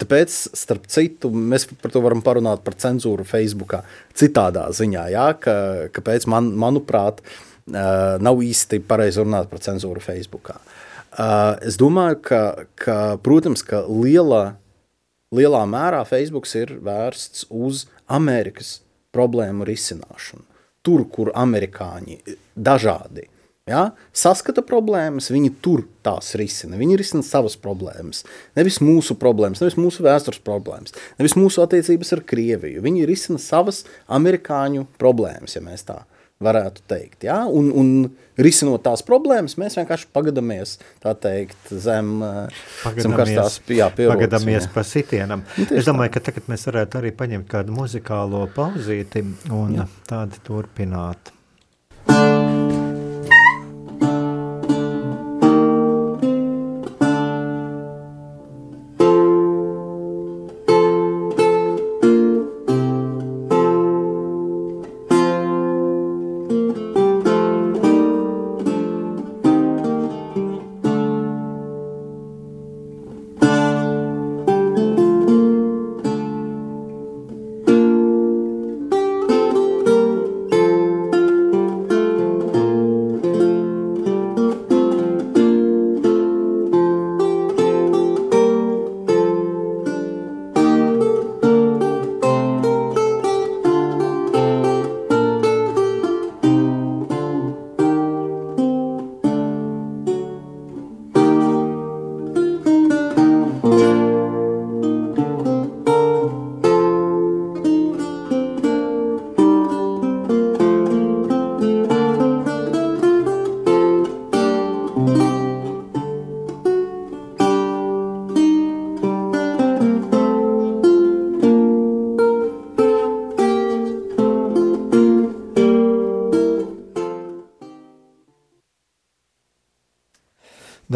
[0.00, 3.76] tāpēc, starp citu, mēs par to varam parunāt par cenzūru Facebook.
[4.18, 5.54] Citādā ziņā, jā, ka,
[5.94, 7.22] kāpēc man, manuprāt,
[7.70, 10.50] nav īsti pareizi runāt par cenzūru Facebook.
[10.50, 10.91] Uh, Uh,
[11.66, 12.42] es domāju, ka,
[12.78, 14.56] ka protams, ka lielā,
[15.34, 18.80] lielā mērā Facebook ir vērsts uz Amerikas
[19.12, 20.46] problēmu risināšanu.
[20.82, 22.18] Tur, kur amerikāņi
[22.58, 23.28] dažādi
[23.68, 23.82] ja,
[24.16, 26.78] saskata problēmas, viņi tur tās risina.
[26.80, 28.24] Viņi risina savas problēmas.
[28.58, 32.82] Nevis mūsu problēmas, nevis mūsu vēstures problēmas, nevis mūsu attiecības ar Krieviju.
[32.84, 36.02] Viņi risina savas amerikāņu problēmas, ja mēs tā
[36.44, 37.26] varētu teikt.
[37.28, 37.42] Ja?
[37.46, 37.90] Un, un
[38.40, 42.14] risinot tās problēmas, mēs vienkārši pagadamies teikt, zem,
[42.96, 44.14] zem karstās pierodas.
[44.14, 45.44] Pagadamies pa sitienam.
[45.58, 46.18] Nu, es domāju, tā.
[46.18, 49.88] ka tagad mēs varētu arī paņemt kādu muzikālo pauzīti un Jā.
[50.08, 51.34] tādi turpināt.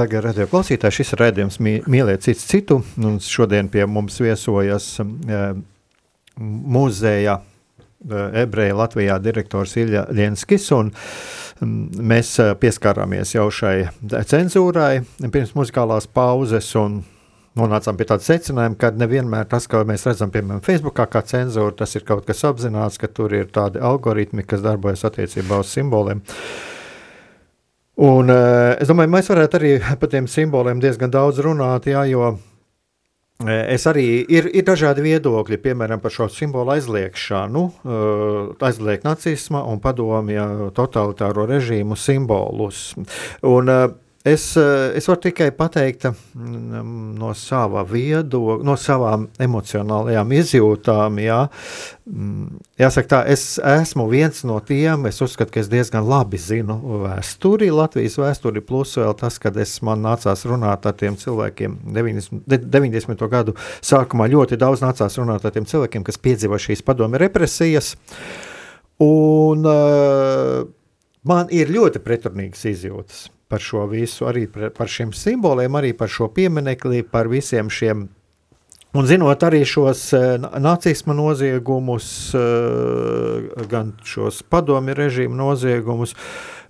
[0.07, 1.57] Darbie radio klausītāji, šis ir redzējums
[1.90, 2.77] mīlēt cits citu.
[3.03, 5.57] Un šodien pie mums viesojas uh,
[6.38, 7.40] muzeja
[8.38, 12.31] ebreja Latvijā direktors Ilja Lienskis, un mm, mēs
[12.62, 13.88] pieskārāmies jau šai
[14.31, 16.71] cenzūrai pirms muzikālās pauzes,
[17.59, 21.99] nonācām pie tāda secinājuma, ka nevienmēr tas, ko mēs redzam, piemēram, Facebookā, kā cenzūra, tas
[21.99, 26.23] ir kaut kas apzināts, ka tur ir tādi algoritmi, kas darbojas attiecībā uz simboliem.
[27.96, 32.37] Un, es domāju, mēs varētu arī par tiem simboliem diezgan daudz runāt, jā, jo
[33.44, 37.64] Es arī ir, ir dažādi viedokļi, piemēram, par šo simbolu aizliekšanu,
[38.64, 42.94] aizliegt nacisma un padomju totalitāro režīmu simbolus.
[43.44, 43.68] Un,
[44.27, 51.21] Es, es varu tikai pateikt mm, no sava viedokļa, no savām emocionālajām izjūtām.
[51.23, 51.37] Jā.
[52.11, 56.75] Mm, jāsaka, tā, es esmu viens no tiem, es uzskatu, ka es diezgan labi zinu
[57.05, 62.67] vēsturi, Latvijas vēsturi, plus vēl tas, kad es man nācās runāt ar tiem cilvēkiem 90,
[62.67, 63.25] 90.
[63.31, 67.95] gadu sākumā ļoti daudz nācās runāt ar tiem cilvēkiem, kas piedzīvo šīs padomi represijas.
[69.07, 70.67] Un, uh,
[71.23, 76.28] man ir ļoti pretrunīgas izjūtas par šo visu, arī par šiem simboliem, arī par šo
[76.35, 78.09] pieminekli, par visiem šiem.
[78.96, 86.14] Un zinot arī šos uh, nacisma noziegumus, uh, gan šos padomi režīmu noziegumus,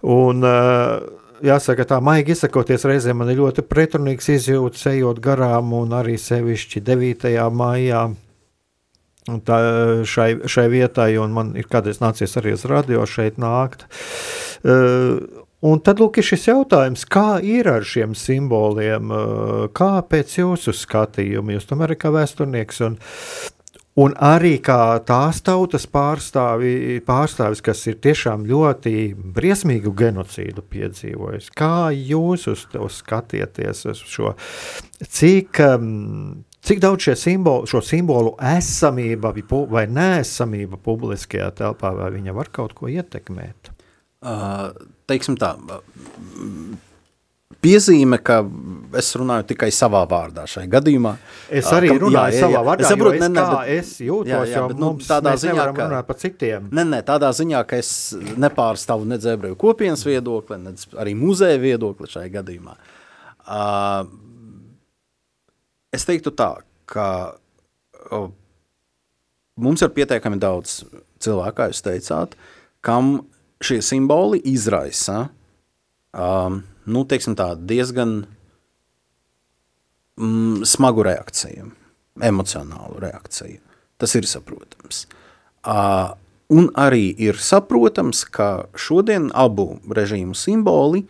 [0.03, 0.99] un uh,
[1.47, 6.83] jāsaka, tā maigi izsakoties, reizēm man ir ļoti pretrunīgs izjūtas, ejot garām, un arī sevišķi
[6.87, 7.35] 9.
[7.55, 8.07] maijā.
[9.47, 9.57] Tā,
[10.07, 13.87] šai, šai vietai, un man ir kādreiz nācies arī uz radio šeit nākt.
[14.63, 15.36] Uh,
[15.67, 19.11] Un tad lūk, ir šis jautājums, kā ir ar šiem simboliem,
[19.75, 22.99] kā pēc jūsu skatījuma, jūs tomēr ir kā vēsturnieks un,
[24.05, 28.95] un arī kā tās tautas pārstāvi, pārstāvis, kas ir tiešām ļoti
[29.35, 31.51] briesmīgu genocīdu piedzīvojis.
[31.59, 34.37] Kā jūs uz to skatieties, uz šo,
[35.03, 35.63] cik,
[36.63, 39.35] cik daudz simboli, šo simbolu esamība
[39.73, 43.76] vai neesamība publiskajā telpā, vai viņa var kaut ko ietekmēt?
[45.07, 45.53] Teiksim tā,
[47.67, 48.41] piezīme, ka
[48.99, 51.13] es runāju tikai savā vārdā šajā gadījumā.
[51.51, 53.93] Es arī ka, runāju jā, jā, savā vārdā, es saprotu, ne, ne, kā bet, es
[54.05, 56.69] jūtos, jā, jā, bet, nu, tādā ziņā, ka runāt par citiem.
[56.75, 57.91] Nē, nē, tādā ziņā, ka es
[58.47, 62.77] nepārstāvu nedz ebreju kopienas viedokli, nedz arī muzeja viedokli šajā gadījumā.
[63.47, 64.09] Uh,
[65.95, 66.51] es teiktu tā,
[66.91, 67.09] ka
[68.11, 68.29] uh,
[69.63, 70.81] mums ir pietiekami daudz
[71.23, 72.39] cilvēku, kā jūs teicāt,
[72.85, 73.19] kam
[73.61, 75.29] šie simboli izraisa
[76.13, 78.27] um, nu, tā, diezgan
[80.17, 81.71] mm, smagu reakciju,
[82.23, 83.61] emocionālu reakciju.
[83.97, 85.07] Tas ir saprotams.
[85.67, 86.13] Uh,
[86.53, 91.07] un arī ir saprotams, ka šodien abu režīmu simboli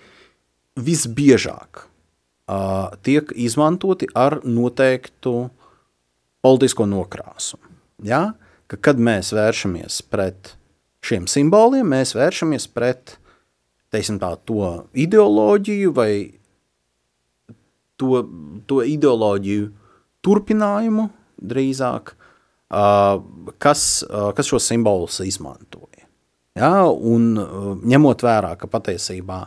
[0.77, 5.49] visbiežāk uh, tiek izmantoti ar noteiktu
[6.45, 7.59] politisko nokrāsu.
[8.05, 8.37] Ja?
[8.67, 10.55] Ka, kad mēs vēršamies pret
[11.07, 13.16] šiem simboliem mēs vēršamies pret
[13.95, 16.11] teiksim, tā, to ideoloģiju vai
[18.01, 18.23] to,
[18.69, 19.69] to ideoloģiju
[20.27, 22.14] turpinājumu drīzāk,
[23.62, 23.83] kas,
[24.37, 26.05] kas šos simbolus izmantoja.
[26.57, 27.35] Ja, un
[27.85, 29.42] ņemot vērā, ka patiesībā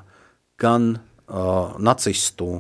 [0.62, 2.60] gan uh, nacistu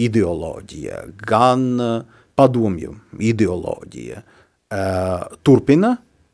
[0.00, 5.92] ideoloģija, gan uh, padomju ideoloģija uh, turpina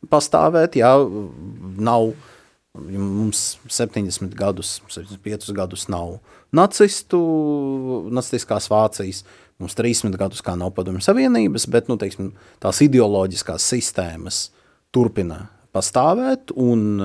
[0.08, 0.94] pastāvēt, ja
[1.80, 2.12] nav
[2.78, 6.18] mums 70 gadus, 75 gadus nav
[6.54, 7.18] nacistu,
[8.14, 9.24] nacistiskās Vācijas,
[9.60, 12.32] mums 30 gadus kā nav padomju savienības, bet nu, teiksim,
[12.62, 14.46] tās ideoloģiskās sistēmas
[14.94, 17.02] turpina pastāvēt un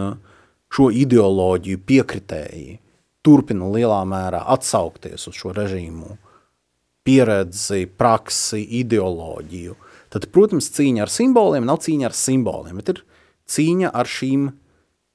[0.76, 2.80] šo ideoloģiju piekritēji
[3.26, 6.18] turpina lielā mērā atsaukties uz šo režīmu
[7.06, 9.76] pieredzi, praksi, ideoloģiju
[10.16, 13.04] tad, protams, cīņa ar simboliem nav cīņa ar simboliem, bet ir
[13.52, 14.50] cīņa ar šīm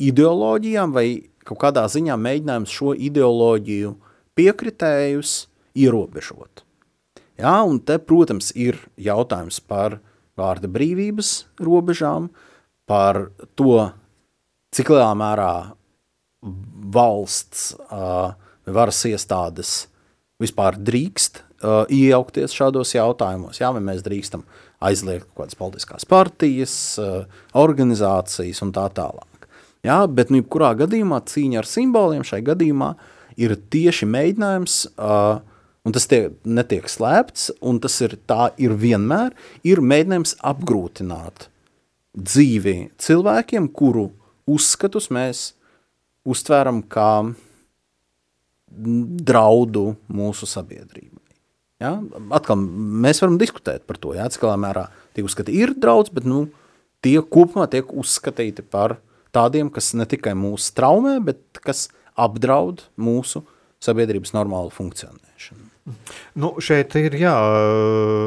[0.01, 1.07] ideoloģijām vai
[1.49, 3.95] kaut kādā ziņā mēģinājums šo ideoloģiju
[4.39, 5.35] piekritējus
[5.81, 6.65] ierobežot.
[7.41, 9.99] Jā, un te, protams, ir jautājums par
[10.39, 12.29] vārda brīvības robežām,
[12.89, 13.89] par to,
[14.75, 15.53] cik lielā mērā
[16.95, 18.33] valsts uh,
[18.69, 19.73] varas iestādes
[20.41, 23.61] vispār drīkst uh, iejaukties šādos jautājumos.
[23.61, 24.45] Jā, vai mēs drīkstam
[24.81, 27.25] aizliegt kaut kādas politiskās partijas, uh,
[27.59, 29.49] organizācijas un tā tālāk.
[29.87, 32.95] Jā, bet nu, kurā gadījumā cīņa ar simboliem šai gadījumā
[33.41, 35.41] ir tieši mēģinājums, uh,
[35.85, 39.33] un tas tie, netiek slēpts, un tas ir tā ir vienmēr,
[39.65, 41.49] ir mēģinājums apgrūtināt
[42.17, 44.11] dzīvi cilvēkiem, kuru
[44.51, 45.51] uzskatus mēs
[46.29, 47.31] uztveram kā
[48.71, 51.30] draudu mūsu sabiedrībai.
[51.81, 51.97] Ja?
[52.37, 54.29] Atkal mēs varam diskutēt par to, ja?
[54.29, 56.45] lielā mērā tie uzskati ir draudz, bet nu,
[57.05, 58.99] tie kopumā tiek uzskatīti par
[59.35, 61.89] tādiem, kas ne tikai mūs traumē, bet kas
[62.21, 63.45] apdraud mūsu
[63.81, 65.71] sabiedrības normālu funkcionēšanu.
[66.39, 67.33] Nu, šeit ir jā,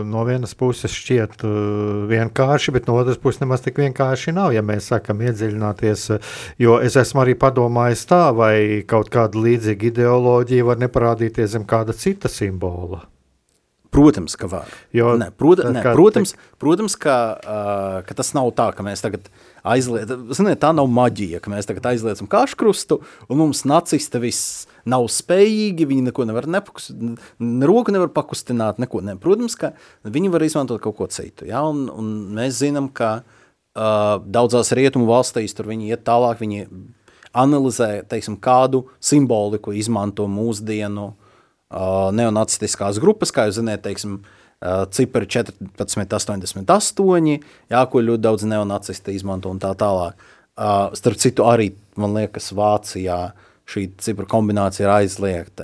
[0.10, 1.46] no vienas puses šķiet
[2.10, 4.52] vienkārši, bet no otras puses nemaz tik vienkārši nav.
[4.56, 6.10] Ja mēs sakām, iedziļināties,
[6.60, 11.96] jo es esmu arī padomājis tā, vai kaut kāda līdzīga ideoloģija var neparādīties zem kāda
[11.96, 13.06] cita simbola.
[13.94, 14.70] Protams, ka var.
[14.96, 19.28] Jo, ne, prot, ne, protams, protams ka, uh, ka tas nav tā, ka mēs tagad
[19.62, 20.26] aizliedzam.
[20.60, 26.08] Tā nav maģija, ka mēs tagad aizliedzam kaškrustu un mums nacisti viss nav spējīgi, viņi
[26.10, 29.04] neko nevar nepakustināt, ne roku nevar pakustināt, neko.
[29.06, 29.16] Ne.
[29.22, 29.72] Protams, ka
[30.04, 31.48] viņi var izmantot kaut ko citu.
[31.50, 31.62] Ja?
[31.70, 36.66] Un, un mēs zinām, ka uh, daudzās rietumu valstīs tur viņi iet tālāk, viņi
[37.34, 41.14] analizē, teiksim, kādu simboliku izmanto mūsdienu
[42.14, 44.22] neonacistiskās grupas, kā jūs zināt, teiksim,
[44.96, 47.42] cipari 14,88,
[47.74, 50.14] jā, ko ļoti daudz neonacisti izmanto un tā tālāk.
[50.96, 51.68] Starp citu, arī
[52.00, 53.20] man liekas, Vācijā
[53.70, 55.64] šī cipara kombinācija ir aizliegta.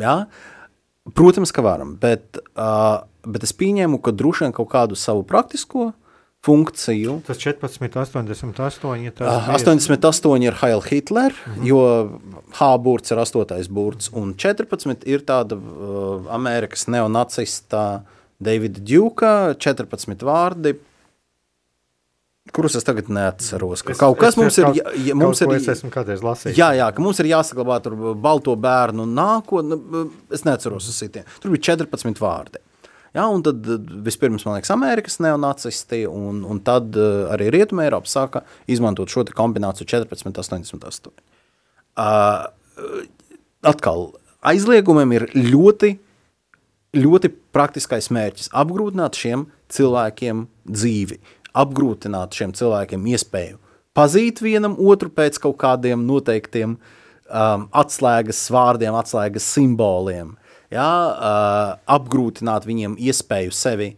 [0.00, 0.16] Jā.
[1.16, 5.90] Protams, ka varam, bet, bet es pieņēmu, ka droši vien kaut kādu savu praktisko
[6.44, 7.18] funkciju.
[7.26, 9.10] Tas 14, 88.
[9.16, 11.66] Tas 88 ir Heil Hitler, mm -hmm.
[11.66, 12.10] jo
[12.52, 13.68] H burts ir 8.
[13.68, 18.02] burts, un 14 ir tāda uh, Amerikas neonacista
[18.38, 20.74] Davida Djuka 14 vārdi.
[22.52, 23.82] Kurus es tagad neatceros.
[23.82, 24.64] Ka es, kaut kas es, mums ir.
[24.64, 26.58] Kaut, ja, mums ir es esmu kādreiz lasījis.
[26.58, 29.78] Jā, jā, ka mums ir jāsaglabā tur balto bērnu nākotne.
[30.30, 31.24] Es neatceros uz citiem.
[31.40, 32.60] Tur bija 14 vārdi.
[33.14, 33.62] Ja, un tad
[34.02, 39.22] vispirms, man liekas, Amerikas neonacisti, un, un tad uh, arī Rietumē Eiropa sāka izmantot šo
[39.38, 41.12] kombināciju 14,88.
[41.94, 42.48] Uh,
[43.62, 44.08] atkal,
[44.42, 45.92] aizliegumiem ir ļoti,
[46.98, 51.20] ļoti praktiskais mērķis– apgrūtināt šiem cilvēkiem dzīvi,
[51.54, 53.60] apgrūtināt šiem cilvēkiem iespēju
[53.94, 60.34] pazīt vienam otru pēc kaut kādiem noteiktiem um, atslēgas vārdiem, atslēgas simboliem–
[60.82, 63.92] uh, apgrūtināt viņiem iespēju sevi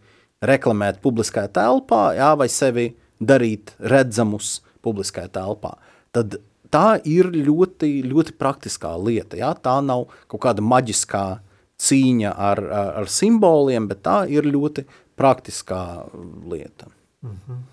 [0.45, 5.73] reklamēt publiskajā telpā, ja, vai sevi darīt redzamus publiskajā telpā.
[6.13, 6.37] Tad
[6.73, 9.39] tā ir ļoti, ļoti praktiskā lieta.
[9.39, 9.53] Ja?
[9.53, 11.25] Tā nav kaut kāda maģiskā
[11.81, 14.85] cīņa ar, ar, ar simboliem, bet tā ir ļoti
[15.17, 15.81] praktiskā
[16.49, 16.91] lieta.
[17.25, 17.63] Mm -hmm.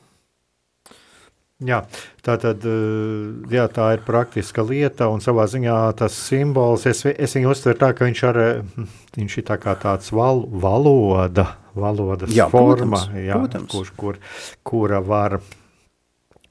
[1.63, 1.85] Jā,
[2.19, 7.37] tā, tad, eh, jā, tā ir praktiska lieta, un savā ziņā tas simbols, es, es
[7.39, 8.41] viņu uztveru tā, ka viņš, ar,
[8.75, 11.47] hm, viņš ir tā kā tāds val, valoda,
[11.79, 13.71] valodas jā, forma, protams, jā, protams.
[13.71, 14.19] Kur, kur,
[14.67, 15.39] kura var,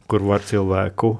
[0.07, 1.17] kur var cilvēku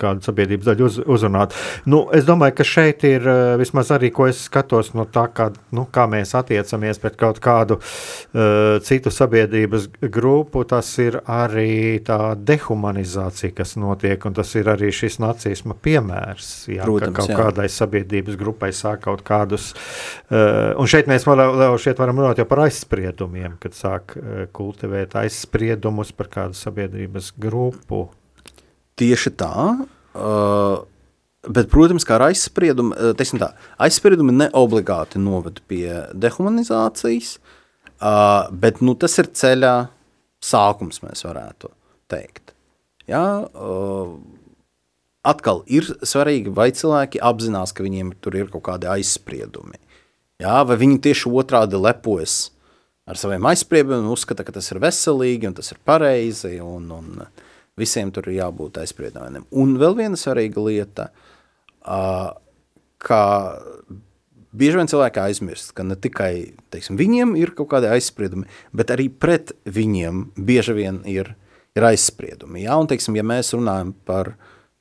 [0.00, 1.54] kādu sabiedrības daļu uz, uzrunāt.
[1.88, 5.48] Nu, es domāju, ka šeit ir eh, vismaz arī, ko es skatos no tā, kā,
[5.76, 12.34] nu, kā mēs attiecamies pret kaut kādu uh, citu sabiedrības grupu, tas ir arī tā
[12.36, 17.38] dehumanizācija, kas notiek, un tas ir arī šis nacisma piemērs, jā, Protams, ka kaut jā.
[17.40, 19.72] kādai sabiedrības grupai sāk kaut kādus,
[20.28, 21.42] uh, un šeit mēs var,
[21.82, 28.06] šeit varam runāt jau par aizspriedumiem, kad sāk uh, kultivēt aizspriedumus par kādu sabiedrības grupu.
[28.96, 29.52] Tieši tā.
[30.16, 30.84] Uh,
[31.44, 33.50] bet, protams, kā ar aizspriedumu, tā,
[33.82, 37.36] aizspriedumi ne obligāti noved pie dehumanizācijas,
[38.00, 39.74] uh, bet nu, tas ir ceļā
[40.44, 41.70] sākums, mēs varētu
[42.10, 42.54] teikt.
[43.10, 44.16] Ja, uh,
[45.26, 49.78] atkal ir svarīgi, vai cilvēki apzinās, ka viņiem tur ir kaut kādi aizspriedumi.
[50.42, 52.50] Ja, vai viņi tieši otrādi lepojas
[53.06, 56.56] ar saviem aizspriedumiem un uzskata, ka tas ir veselīgi un tas ir pareizi.
[56.64, 57.44] Un, un, uh,
[57.76, 59.44] Visiem tur ir jābūt aizspriedumiem.
[59.52, 61.10] Un vēl viena svarīga lieta,
[63.04, 63.20] ka
[64.56, 69.10] bieži vien cilvēki aizmirst, ka ne tikai teiksim, viņiem ir kaut kādi aizspriedumi, bet arī
[69.12, 71.34] pret viņiem bieži vien ir,
[71.76, 72.64] ir aizspriedumi.
[72.64, 72.78] Ja?
[72.80, 74.34] Un, teiksim, ja mēs runājam par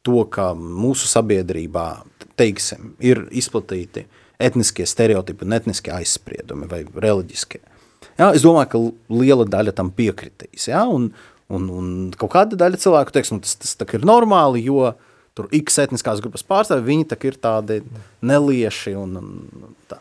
[0.05, 1.89] to, ka mūsu sabiedrībā
[2.39, 4.05] teiksim, ir izplatīti
[4.39, 7.61] etniskie stereotipi un etniskie aizspriedumi vai reliģiskie,
[8.19, 8.31] ja?
[8.31, 10.69] es domāju, ka liela daļa tam piekritīs.
[10.71, 10.85] Ja?
[10.91, 11.11] Un,
[11.53, 14.95] Un, un kaut kāda daļa cilvēku teiks, nu, tas, tas ir normāli, jo
[15.37, 17.81] tur X etniskās grupas pārstāvji, viņi ir tādi
[18.25, 19.99] nelieši un, un tā.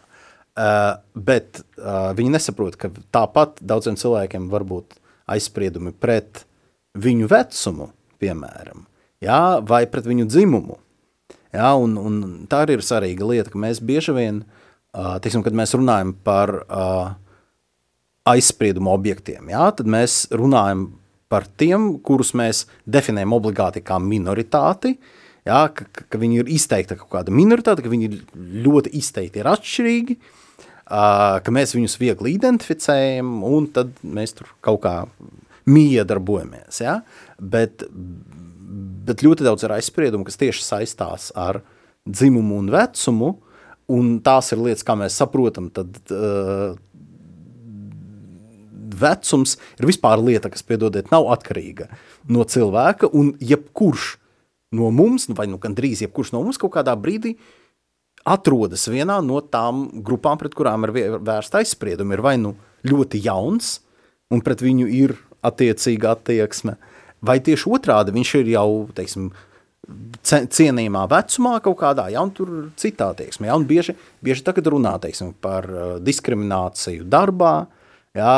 [0.55, 4.95] Uh, bet uh, viņi nesaprot, ka tāpat daudziem cilvēkiem var būt
[5.34, 6.45] aizspriedumi pret
[6.95, 7.88] viņu vecumu,
[8.22, 8.84] piemēram,
[9.24, 10.78] jā, vai pret viņu dzimumu.
[11.55, 12.20] Jā, un, un
[12.51, 14.45] tā arī ir svarīga lieta, ka mēs bieži vien,
[14.95, 17.16] uh, teiksim, kad mēs runājam par uh,
[18.30, 20.86] aizspriedumu objektiem, jā, tad mēs runājam
[21.33, 24.97] par tiem, kurus mēs definējam obligāti kā minoritāti.
[25.45, 28.11] Ja, ka, ka viņi ir izteikti kaut kāda minoritāte, ka viņi
[28.64, 30.16] ļoti izteikti ir atšķirīgi,
[30.85, 34.95] ka mēs viņus viegli identificējam, un tad mēs tur kaut kā
[35.68, 36.81] miedarbojamies.
[36.85, 36.99] Ja?
[37.41, 37.85] Bet,
[39.09, 41.61] bet ļoti daudz ir aizspriedumu, kas tieši saistās ar
[42.09, 43.35] dzimumu un vecumu,
[43.93, 45.93] un tās ir lietas, kā mēs saprotam, tad
[49.01, 51.90] vecums ir vispār lieta, kas, piedodiet, nav atkarīga
[52.30, 54.14] no cilvēka, un jebkurš
[54.74, 57.36] no mums, vai nu gandrīz jebkurš no mums kaut kādā brīdī
[58.24, 62.55] atrodas vienā no tām grupām, pret kurām ir vērsta aizspriedumi, ir vai nu
[62.88, 63.78] ļoti jauns,
[64.32, 66.78] un pret viņu ir attiecīga attieksme,
[67.24, 69.28] vai tieši otrādi viņš ir jau, teiksim,
[70.24, 74.97] cienījumā vecumā kaut kādā, ja, un tur citā attieksmē, ja, un bieži, bieži tagad runā,
[75.03, 77.66] teiksim, par uh, diskrimināciju darbā,
[78.14, 78.34] ja,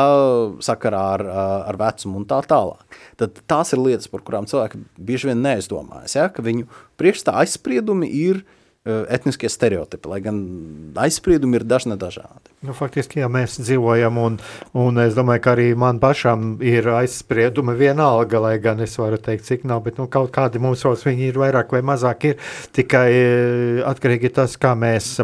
[0.64, 3.00] sakarā ar, uh, ar vecumu un tā tālāk.
[3.20, 6.68] Tad tās ir lietas, par kurām cilvēki bieži vien neaizdomājas, ja, ka viņu
[7.00, 8.44] priekšstā aizspriedumi ir
[8.86, 10.36] Eh, etniskie stereotipi, lai gan
[11.02, 12.52] aizspriedumi ir dažna dažādi.
[12.62, 14.36] Nu, faktiski, ja mēs dzīvojam, un,
[14.78, 19.48] un es domāju, ka arī man pašam ir aizspriedumi vienalga, lai gan es varu teikt,
[19.48, 22.38] cik nav, bet nu, kaut kādi mūsos viņi ir vairāk vai mazāk ir,
[22.78, 25.16] tikai eh, atkarīgi tas, kā mēs,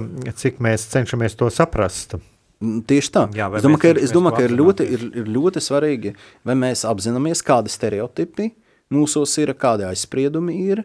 [0.42, 2.18] cik mēs cenšamies to saprast.
[2.63, 3.25] Tieši tā.
[3.35, 6.13] Jā, es domāju, ka ir, es domāju, ka ir ļoti, ir, ir ļoti svarīgi,
[6.47, 8.53] vai mēs apzināmies, kādi stereotipi
[8.93, 10.85] mūsos ir, kādi aizspriedumi ir,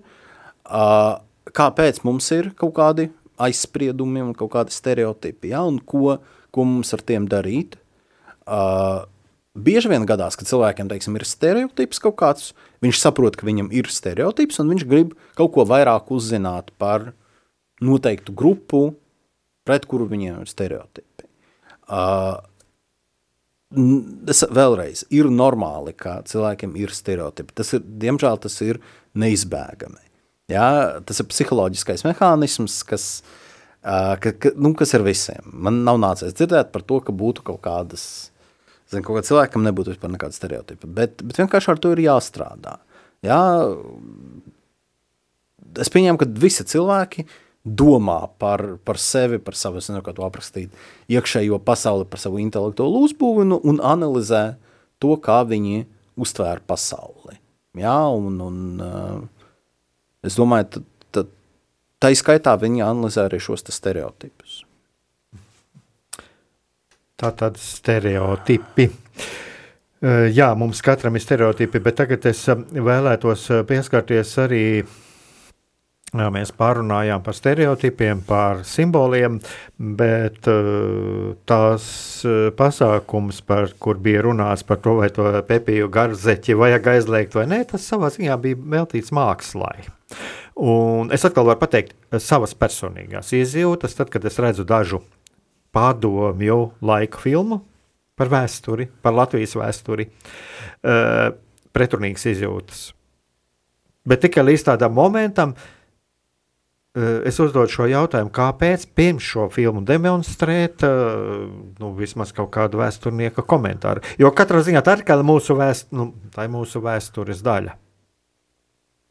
[0.66, 1.20] uh,
[1.58, 6.18] kāpēc mums ir kaut kādi aizspriedumi un kaut kādi stereotipi, ja, un ko,
[6.56, 7.78] ko mums ar tiem darīt.
[8.48, 9.06] Uh,
[9.54, 12.52] bieži vien gadās, ka cilvēkiem, teiksim, ir stereotips kaut kāds,
[12.86, 17.12] viņš saprot, ka viņam ir stereotips, un viņš grib kaut ko vairāk uzzināt par
[17.84, 18.88] noteiktu grupu,
[19.68, 21.17] pret kuru viņiem ir stereotipi.
[21.88, 22.38] Uh,
[24.32, 27.56] es, vēlreiz, ir normāli, ka cilvēkiem ir stereotipi.
[27.58, 28.80] Tas ir, diemžēl tas ir
[29.18, 30.04] neizbēgami.
[30.52, 30.68] Ja,
[31.04, 33.08] tas ir psiholoģiskais mehānisms, kas,
[33.84, 35.44] uh, ka, ka, nu, kas ir visiem.
[35.52, 38.06] Man nav nācies dzirdēt par to, ka būtu kaut kādas,
[38.88, 42.78] zin, kaut kāda cilvēkam nebūtu vispār nekāda stereotipa, bet, bet vienkārši ar to ir jāstrādā.
[43.26, 43.42] Ja,
[45.82, 47.28] es pieņemu, ka visi cilvēki
[47.68, 50.74] domā par, par sevi, par savu, nezinu, kā to aprakstīt,
[51.12, 54.44] iekšējo pasauli, par savu intelektuālu uzbūvi un, un analizē
[55.04, 55.86] to, kā viņi
[56.18, 57.38] uztvēra pasauli.
[57.78, 59.26] Ja, un, un, uh,
[60.28, 60.82] Es domāju,
[61.14, 61.30] tad
[62.02, 64.64] tā izskaitā viņi analizē arī šos stereotipus.
[67.18, 68.90] Tā tad stereotipi.
[70.38, 74.64] Jā, mums katram ir stereotipi, bet tagad es vēlētos pieskarties arī
[76.16, 79.42] Jā, mēs pārunājām par stereotipiem, par simboliem,
[79.76, 81.88] bet uh, tās
[82.24, 87.44] uh, pasākums, par kur bija runāts par to, vai to pepiju garzeķi vajag aizliegt vai
[87.52, 89.84] nē, tas savā ziņā bija veltīts mākslai.
[90.64, 91.92] Un es atkal varu pateikt
[92.24, 95.04] savas personīgās izjūtas, tad, kad es redzu dažu
[95.76, 97.66] padomju laiku filmu
[98.16, 100.08] par vēsturi, par Latvijas vēsturi,
[101.76, 102.86] pretrunīgas izjūtas.
[104.08, 105.77] Bet tikai līdz tādam momentam, uh, Eh,
[106.98, 111.48] es uzdodu šo jautājumu, kāpēc pirms šo filmu demonstrēt, eh,
[111.80, 114.04] nu, vismaz kaut kādu vēsturnieka komentāru.
[114.18, 117.76] Jo katrā ziņā tā ir mūsu, vēst, nu, tā ir mūsu vēstures daļa.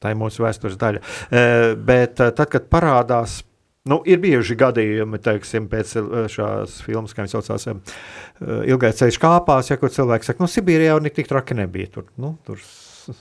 [0.02, 1.02] Tā ir mūsu vēstures daļa.
[1.30, 3.42] Eh, bet tad, kad parādās
[3.86, 5.92] Nu, ir bijuši gadījumi, teiksim, pēc
[6.34, 7.68] šīs filmas, kā jau saucās,
[8.66, 11.92] ilgais ceļš kāpās, ja kur cilvēks saka, nu, Sibīrijā jau tik traki nebija.
[11.94, 12.58] Tur, nu, tur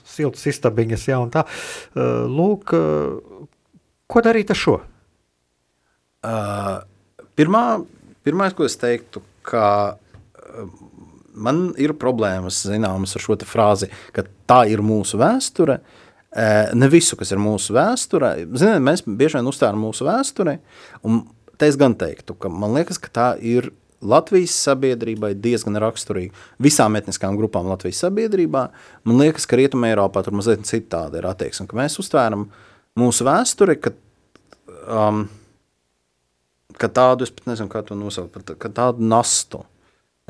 [0.02, 1.44] siltas istabiņas, ja un tā.
[1.94, 2.74] Lūk,
[4.06, 4.76] Ko darīt ar šo?
[6.26, 6.78] Uh,
[7.38, 7.62] pirmā,
[8.26, 10.68] pirmais, ko es teiktu, ka uh,
[11.36, 15.80] man ir problēmas zināmas ar šo frāzi, ka tā ir mūsu vēsture.
[16.76, 20.58] Ne visu, kas ir mūsu vēsture, Ziniet, mēs bieži vien uzstājam mūsu vēsture,
[21.06, 21.22] un
[21.56, 23.70] te es gan teiktu, ka man liekas, ka tā ir
[24.04, 26.36] Latvijas sabiedrībai diezgan raksturīga.
[26.60, 28.66] Visām etniskām grupām Latvijas sabiedrībā,
[29.08, 33.26] man liekas, ka Rietumē Eiropā tur mazliet citādi ir attieksme, ka mēs uztvēram uh, mūsu
[33.26, 33.92] vēsture, ka,
[34.88, 35.26] um,
[36.80, 39.62] ka tādu, es pat nezinu, kā to nosaukt, ka tādu nastu,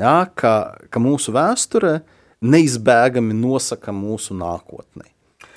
[0.01, 0.55] ja, ka,
[0.91, 2.01] ka mūsu vēsture
[2.47, 5.09] neizbēgami nosaka mūsu nākotni.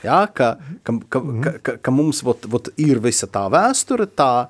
[0.03, 0.53] Ja, ka,
[0.87, 4.47] ka, ka, ka, ka, ka mums vot, vot ir visa tā vēsture, tā,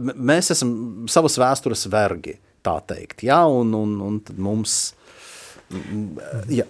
[0.00, 0.70] mēs esam
[1.12, 4.94] savas vēstures vergi, tā teikt, ja, un, un, un tad mums,
[6.48, 6.64] ja,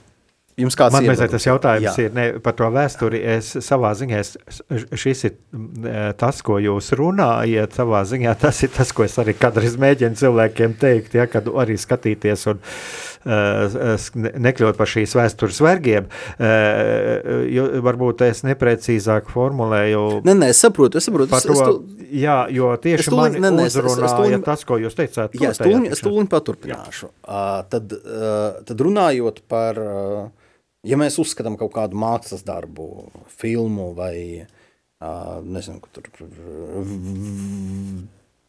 [0.55, 2.05] Jums kāds Man mazliet tas jautājums jā.
[2.07, 3.19] ir ne, par to vēsturi.
[3.35, 4.61] Es savā ziņā, es,
[5.03, 5.33] šis ir
[6.21, 10.77] tas, ko jūs runājat, savā ziņā tas ir tas, ko es arī kādreiz mēģinu cilvēkiem
[10.79, 12.63] teikt, ja, kad arī skatīties un
[13.25, 16.09] nekļūt par šīs vēstures vergiem.
[17.55, 20.03] Jo varbūt es neprecīzāk formulēju.
[20.27, 21.33] Nē, nē, es saprotu, es saprotu.
[21.35, 24.65] Es, to, es tu, jā, jo tieši tūliņ, mani ne, uzrunāja es, es, es tas,
[24.69, 25.37] ko jūs teicāt.
[25.41, 27.11] Jā, es tūliņ, es tūliņ paturpināšu.
[27.25, 30.55] Uh, tad, uh, tad runājot par, uh,
[30.87, 33.09] ja mēs uzskatām kaut kādu mākslas darbu,
[33.41, 36.13] filmu vai uh, nezinu, tur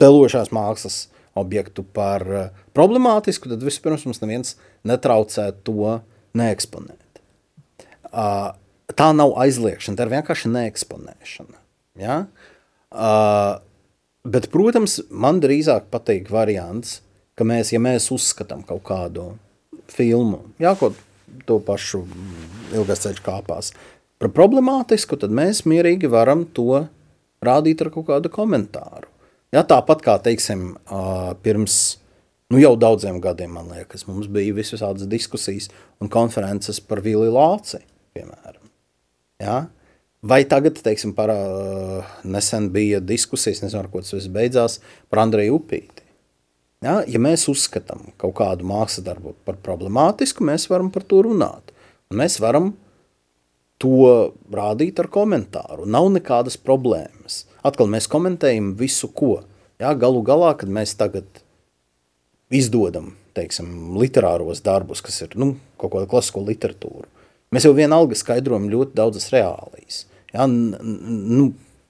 [0.02, 1.06] pelošās mākslas
[1.36, 4.56] objektu par uh, problemātisku, tad vispirms mums neviens
[4.88, 6.00] netraucē to
[6.36, 7.02] neeksponēt.
[8.96, 11.58] Tā nav aizliekšana, tā ir vienkārši neeksponēšana.
[12.00, 12.20] Ja?
[14.26, 17.00] Bet, protams, man drīzāk patīk variants,
[17.36, 19.34] ka mēs, ja mēs uzskatām kaut kādu
[19.92, 20.98] filmu, jā, kaut
[21.48, 22.06] to pašu
[22.76, 23.74] ilgais ceļš kāpās,
[24.22, 26.86] par problemātisku, tad mēs mierīgi varam to
[27.46, 29.10] rādīt ar kaut kādu komentāru.
[29.56, 30.74] Ja, tāpat kā teiksim,
[31.46, 31.76] pirms
[32.52, 35.70] nu, jau daudziem gadiem, man liekas, mums bija visādas diskusijas
[36.04, 37.80] un konferences par Vili Lāci,
[38.18, 38.66] piemēram.
[39.40, 39.62] Ja?
[40.26, 41.32] Vai tagad, teiksim, par,
[42.28, 46.04] nesen bija diskusijas, nezinu, ar ko tas beidzās, par Andreju Upīti.
[46.84, 47.00] Ja?
[47.08, 51.72] ja mēs uzskatām kaut kādu mākslas darbu par problemātisku, mēs varam par to runāt.
[52.12, 52.74] Un mēs varam
[53.80, 55.88] to rādīt ar komentāru.
[55.88, 59.40] Nav nekādas problēmas atkal mēs komentējam visu, ko.
[59.82, 61.28] Jā, galu galā, kad mēs tagad
[62.54, 67.08] izdodam teiksim, literāros darbus, kas ir nu, kaut kāda klasisko literatūru,
[67.54, 70.06] mēs jau vienalga skaidrojam ļoti daudzas reālijas.
[70.34, 71.50] Jā, nu,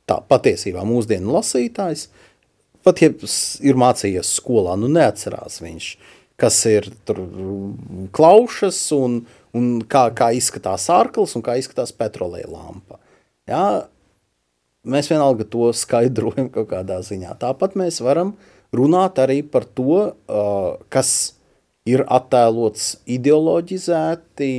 [0.09, 2.07] tā patiesībā mūsdienu lasītājs,
[2.85, 3.11] pat ja
[3.65, 5.89] ir mācījies skolā, nu neatcerās viņš,
[6.41, 7.21] kas ir tur
[8.15, 9.21] klaušas un,
[9.55, 12.99] un kā, kā izskatās ārklis un kā izskatās petrolēja lampa.
[13.49, 13.65] Jā,
[14.85, 17.35] mēs vienalga to skaidrojam kaut kādā ziņā.
[17.41, 18.35] Tāpat mēs varam
[18.75, 20.13] runāt arī par to,
[20.93, 21.11] kas
[21.85, 24.49] ir attēlots ideoloģizēti,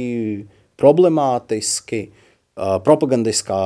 [0.79, 2.03] problemātiski,
[2.57, 3.63] propagandiskā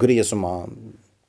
[0.00, 0.56] griezumā,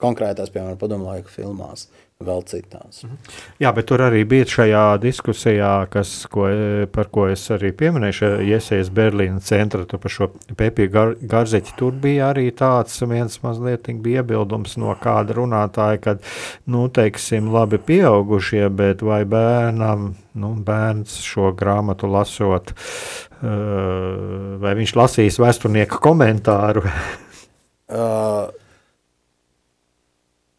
[0.02, 1.88] konkrētās, piemēram, padomu laika filmās
[2.24, 3.04] vēl citās.
[3.04, 3.16] Mhm.
[3.60, 6.48] Jā, bet tur arī bija šajā diskusijā, kas, ko,
[6.96, 11.76] par ko es arī pieminēju, šajā iesaistījās Berlīnas centra, par šo Pepiju gar, Garzeķi.
[11.76, 16.24] Tur bija arī tāds viens mazliet bija iebildums no kāda runātāja, kad,
[16.72, 24.96] nu, teiksim, labi pieaugušie, bet vai bērnam, nu, bērns šo grāmatu lasot, uh, vai viņš
[24.96, 26.88] lasīs vēsturnieka komentāru?
[27.92, 28.48] uh,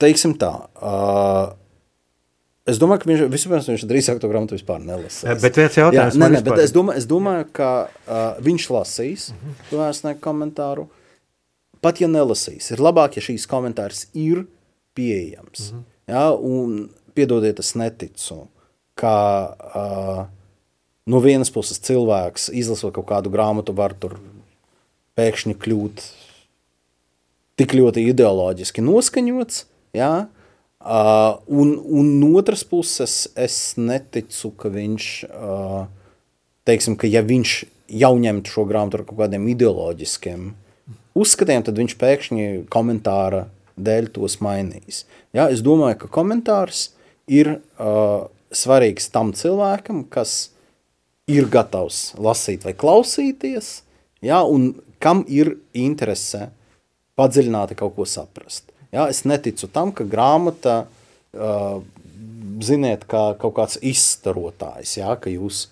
[0.03, 0.53] teiksim tā.
[0.81, 1.55] Uh,
[2.67, 5.39] Es domāju, ka viņš vispirms viņš drīzāk to grāmatu vispār nelasīs.
[5.39, 9.29] Bet viens jautājums, Jā, nē, nē, bet es domāju, es domāju ka uh, viņš lasīs
[9.31, 9.61] uh -huh.
[9.71, 10.89] to vēstnieku komentāru.
[11.81, 14.49] Pat ja nelasīs, ir labāk, ja šīs komentārs ir
[14.99, 15.71] pieejams.
[15.71, 15.83] Uh -huh.
[16.11, 18.49] Jā, un piedodiet, es neticu,
[18.95, 19.15] ka
[19.77, 20.27] uh,
[21.07, 24.19] no vienas puses cilvēks izlasot kaut kādu grāmatu var tur
[25.17, 26.03] pēkšņi kļūt
[27.57, 29.65] tik ļoti ideoloģiski noskaņots,
[29.97, 30.27] Jā?
[30.87, 35.89] Uh, un, un no otras puses, es neticu, ka viņš, uh,
[36.69, 37.57] teiksim, ka ja viņš
[37.91, 40.53] jau ņemtu šo grāmatu ar kaut kādiem ideoloģiskiem
[41.17, 45.05] uzskatiem, tad viņš pēkšņi komentāra dēļ tos mainīs.
[45.37, 45.49] Ja?
[45.51, 46.91] Es domāju, ka komentārs
[47.27, 50.53] ir uh, svarīgs tam cilvēkam, kas
[51.27, 53.81] ir gatavs lasīt vai klausīties,
[54.23, 54.45] ja?
[54.45, 56.51] un kam ir interese
[57.19, 58.71] padziļināti kaut ko saprast.
[58.97, 59.07] Ja?
[59.13, 60.83] Es neticu tam, ka grāmata,
[61.37, 61.79] uh,
[62.65, 65.17] ziniet, kā kaut kāds izstarotājs, ja?
[65.21, 65.67] ka jūs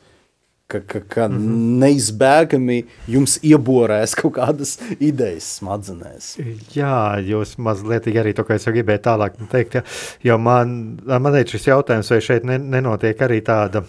[0.66, 1.78] ka, ka, ka mm -hmm.
[1.82, 6.36] neizbēgami jums ieborēs kaut kādas idejas smadzenēs.
[6.74, 9.82] Jā, jūs mazliet arī to, ko es gribēju tālāk teikt, ja,
[10.22, 13.84] jo man, man liekas, šis jautājums, vai šeit nenotiek arī tāda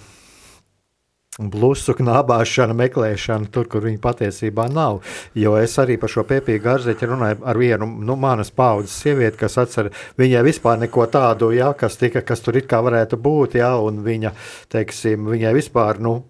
[1.35, 5.01] Blusu knābāšana, meklēšana tur, kur viņa patiesībā nav.
[5.35, 9.59] Jo es arī par šo pēpīgu garzeķi runāju ar vienu nu, manas paudzes sievieti, kas
[9.59, 13.73] atcer, viņai vispār neko tādu, ja, kas, tika, kas tur it kā varētu būt, ja,
[13.83, 14.31] un viņa,
[14.71, 16.21] teiksim, viņai vispār, nu,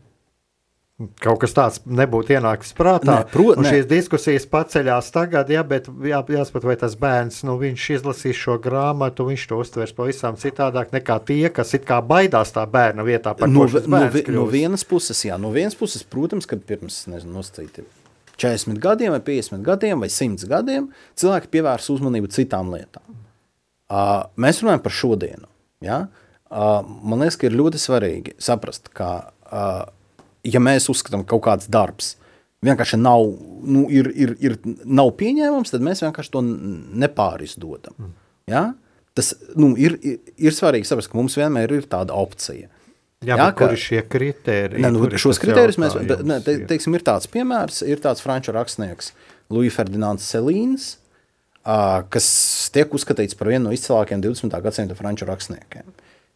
[1.19, 3.09] Kaut kas tāds nebūtu ienācis prātā.
[3.09, 3.59] Nē, prot.
[3.67, 9.25] Šīs diskusijas paceļās tagad, ja, bet jā, jāsaprot, vai tas bērns nu, izlasīs šo grāmatu,
[9.27, 13.35] viņš to uztvers pavisam citādāk nekā tie, kas it kā baidās tā bērna vietā.
[13.43, 13.99] No, no,
[14.37, 17.43] no vienas puses, jā, no vienas puses, protams, ka pirms nezinu,
[18.39, 20.87] 40 gadiem, vai 50 gadiem, vai 100 gadiem
[21.19, 23.03] cilvēki pievērs uzmanību citām lietām.
[23.91, 25.51] Uh, mēs runājam par šodienu.
[25.83, 26.05] Ja?
[26.47, 29.11] Uh, man liekas, ka ir ļoti svarīgi saprast, ka
[29.45, 29.83] uh,
[30.45, 32.15] ja mēs uzskatām, ka kaut kāds darbs
[32.65, 33.25] vienkārši nav,
[33.65, 37.97] nu, ir, ir, ir, nav pieņēmams, tad mēs vienkārši to nepārizdodam.
[37.99, 38.15] Mm.
[38.49, 38.63] Ja?
[39.15, 42.69] Tas nu, ir, ir, ir svarīgi saprast, ka mums vienmēr ir tāda opcija.
[43.25, 44.83] Jā, jā ka, kuri šie kriteriji?
[44.83, 45.95] Ne, nu, šos kriterijus mēs,
[46.27, 49.13] ne, te, teiksim, ir tāds piemērs, ir tāds franču rakstnieks
[49.53, 50.89] Louis Ferdinands Selīns,
[51.63, 52.27] uh, kas
[52.75, 54.57] tiek uzskatīts par vienu no izcilākajiem 20.
[54.65, 55.87] gadsimta franču rakstniekiem,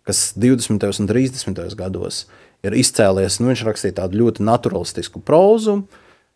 [0.07, 0.87] kas 20.
[1.03, 1.61] un 30.
[1.77, 2.23] gados
[2.67, 5.81] ir izcēlies, nu, viņš rakstīja tādu ļoti naturalistisku prózu,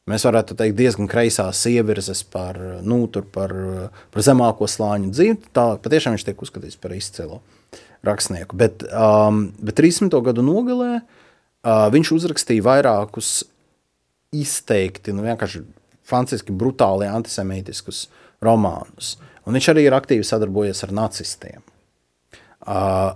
[0.04, 3.54] Mēs varētu teikt, diezgan kreisās ievirzes par, nu, par,
[4.12, 5.38] par zemāko slāņu dzīvi.
[5.56, 7.40] Tā patiešām viņš tiek uzskatīts par izcilu
[8.04, 8.58] rakstnieku.
[8.60, 10.12] Bet, um, bet 30.
[10.26, 13.32] gadu nogalē uh, viņš uzrakstīja vairākus
[14.36, 15.64] izteikti, nu, vienkārši
[16.04, 18.10] franciski brutāli antisemītiskus
[18.44, 19.16] romānus.
[19.48, 21.64] Un viņš arī ir aktīvi sadarbojies ar nacistiem.
[22.64, 23.16] Uh,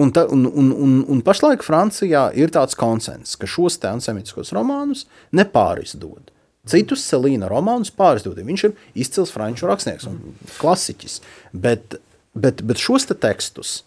[0.00, 5.04] Un, ta, un, un, un, un pašlaik Francijā ir tāds konsens, ka šos antisemītiskos romānus
[5.36, 6.30] nepārizdod.
[6.70, 8.40] Citus Selīna romānus pārizdod.
[8.44, 10.18] Viņš ir izcils franču rakstnieks un
[10.60, 11.20] klasiķis.
[11.52, 11.98] Bet,
[12.32, 13.80] bet, bet šos te tekstus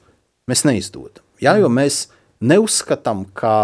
[0.49, 1.23] mēs neizdodam.
[1.41, 2.07] Ja, jo mēs
[2.43, 3.55] neuzskatām, ka,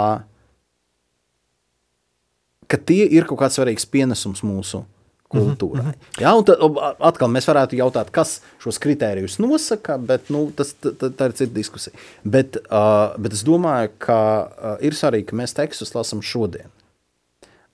[2.70, 4.84] ka tie ir kaut kāds svarīgs pienesums mūsu
[5.30, 5.84] kultūrai.
[5.84, 6.22] Mm -hmm.
[6.22, 6.64] ja, tad,
[7.00, 11.54] atkal mēs varētu jautāt, kas šos kritērijus nosaka, bet nu, tas, tā, tā ir cita
[11.54, 11.94] diskusija.
[12.24, 16.70] Bet, uh, bet es domāju, ka uh, ir svarīgi, ka mēs tekstus lasām šodien.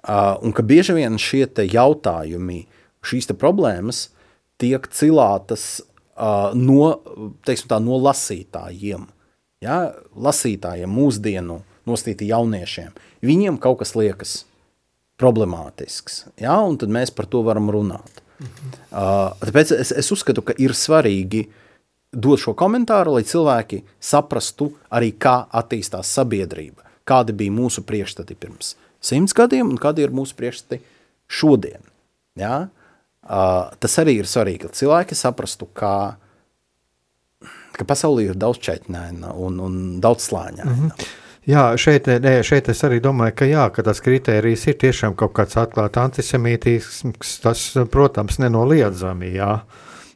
[0.05, 2.65] Uh, un ka bieži vien šie jautājumi,
[3.01, 4.09] šīs problēmas
[4.57, 5.81] tiek cilātas
[6.17, 6.99] uh, no,
[7.45, 9.07] tā, no lasītājiem.
[9.61, 9.93] Ja?
[10.15, 12.91] Lasītājiem, mūsdienu nostīti jauniešiem.
[13.25, 14.45] Viņiem kaut kas liekas
[15.19, 16.25] problemātisks.
[16.41, 16.59] Ja?
[16.61, 18.23] Un tad mēs par to varam runāt.
[18.39, 18.73] Mhm.
[18.91, 21.45] Uh, tāpēc es, es uzskatu, ka ir svarīgi
[22.15, 28.75] dot šo komentāru, lai cilvēki saprastu arī, kā attīstās sabiedrība, kādi bija mūsu priekšstati pirms
[29.05, 30.81] simts gadiem un kādi ir mūsu priekšstati
[31.31, 31.83] šodien.
[32.39, 32.67] Ja?
[33.25, 35.95] Uh, tas arī ir svarīgi, lai cilvēki saprastu, kā,
[37.73, 40.71] ka pasaulē ir daudz četņaina un, un daudz slāņaina.
[40.71, 41.07] Mm -hmm.
[41.45, 45.35] Jā, šeit, nē, šeit es arī domāju, ka, jā, ka tas kritērijs ir tiešām kaut
[45.37, 47.35] kāds atklāts antisemītisms.
[47.43, 49.29] Tas, protams, nenoliedzami.
[49.35, 49.51] Jā.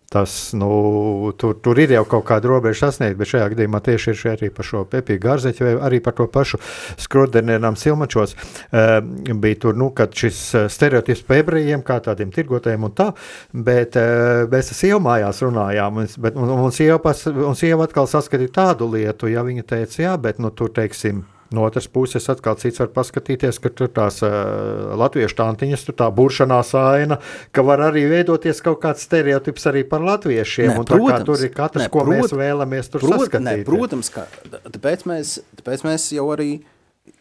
[0.10, 4.24] Tas, nu, tur, tur ir jau kaut kāda robeža sasniegta, bet šajā gadījumā tieši ir
[4.32, 6.57] arī par šo Pepiju Gārzeķu vai arī par to pašu
[6.97, 8.34] Skrodenēnam Silmačos.
[8.34, 8.97] Uh,
[9.38, 13.12] bija tur, nu, kad šis eh, stereotips par ebrejiem, kā tādiem tirgotājiem un tā,
[13.53, 17.86] bet uh, mēs ar sievu mājās runājām, un, bet, un, un, sieva pas, un sieva
[17.86, 22.27] atkal saskatīja tādu lietu, ja viņa teica, jā, bet, nu, tur, teiksim, No otras puses,
[22.29, 27.17] atkal cits var paskatīties, ka tur tās uh, latviešu tantiņas, tur tā buršanās aina,
[27.55, 30.75] ka var arī veidoties kaut kāds stereotips arī par latviešiem.
[30.75, 33.47] Ne, protams, tur ir katrs, ne, ko prot, mēs vēlamies tur prot, saskatīt.
[33.47, 34.27] Ne, protams, ka
[34.67, 36.51] tāpēc mēs, tāpēc mēs jau arī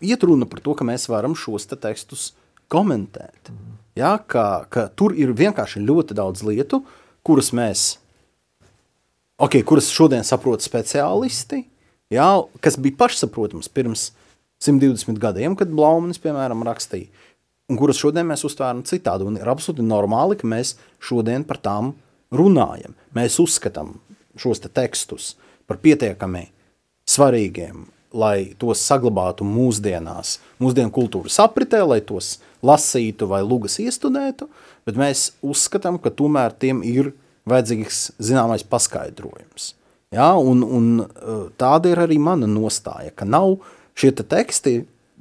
[0.05, 2.35] iet runa par to, ka mēs varam šos te tekstus
[2.69, 3.49] komentēt.
[3.49, 3.81] Mm.
[3.99, 6.83] Ja, ka, ka tur ir vienkārši ļoti daudz lietu,
[7.27, 7.89] kuras mēs,
[9.41, 11.65] okay, kuras šodien saprot speciālisti,
[12.15, 12.29] ja,
[12.65, 14.11] kas bija pašsaprotams pirms
[14.65, 17.11] 120 gadiem, kad Blaumanis, piemēram, rakstīja,
[17.71, 19.27] un kuras šodien mēs uztvēram citādi.
[19.29, 21.93] Un ir absolūti normāli, ka mēs šodien par tām
[22.35, 22.97] runājam.
[23.17, 23.97] Mēs uzskatām
[24.39, 25.35] šos te tekstus
[25.69, 26.49] par pietiekami
[27.09, 27.87] svarīgiem,
[28.17, 34.49] lai tos saglabātu mūsdienās, mūsdienu kultūras apritē, lai tos lasītu vai lugas iestudētu,
[34.89, 37.13] bet mēs uzskatām, ka tomēr tiem ir
[37.49, 39.75] vajadzīgs zināmais paskaidrojums.
[40.15, 40.35] Ja?
[40.41, 40.93] Un, un
[41.61, 43.59] tāda ir arī mana nostāja, ka nav
[43.99, 44.79] šie te teksti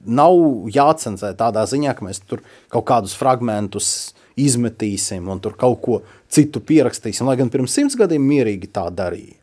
[0.07, 5.99] nav jācenzē tādā ziņā, ka mēs tur kaut kādus fragmentus izmetīsim un tur kaut ko
[6.31, 9.35] citu pierakstīsim, lai gan pirms simts gadiem mierīgi tā darīja.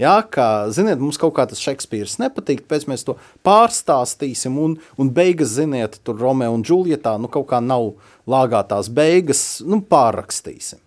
[0.00, 3.14] Jā, kā, ziniet, mums kaut kā tas Šekspīrs nepatīk, pēc mēs to
[3.46, 7.92] pārstāstīsim, un, un beigas, ziniet, tur Romeo un Džuljetā, nu kaut kā nav
[8.26, 10.80] lāgātās beigas, nu pārrakstīsim.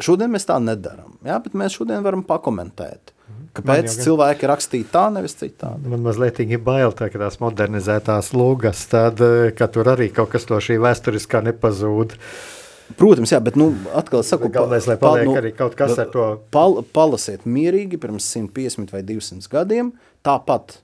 [0.00, 3.13] Šodien mēs tā nedaram, jā, bet mēs šodien varam pakomentēt.
[3.54, 4.00] Kāpēc gan...
[4.02, 5.86] cilvēki rakstīja tā, nevis citādi?
[5.92, 10.32] Man mazliet ir bail, tā, ka tās modernizētās lūgas, tad, eh, ka tur arī kaut
[10.32, 12.16] kas no šī vēsturiskā nepazūd.
[12.98, 16.26] Protams, jā, bet nu, atkal saku, galvenais, lai paliek nu, arī kaut kas ar to.
[16.54, 19.94] Pal, palasiet mierīgi pirms 150 vai 200 gadiem,
[20.26, 20.80] tāpat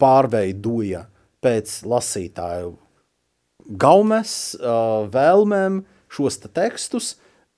[0.00, 1.04] pārveidoja
[1.44, 2.76] pēc lasītāju
[3.80, 7.14] gaumes, uh, vēlmēm šos te tekstus.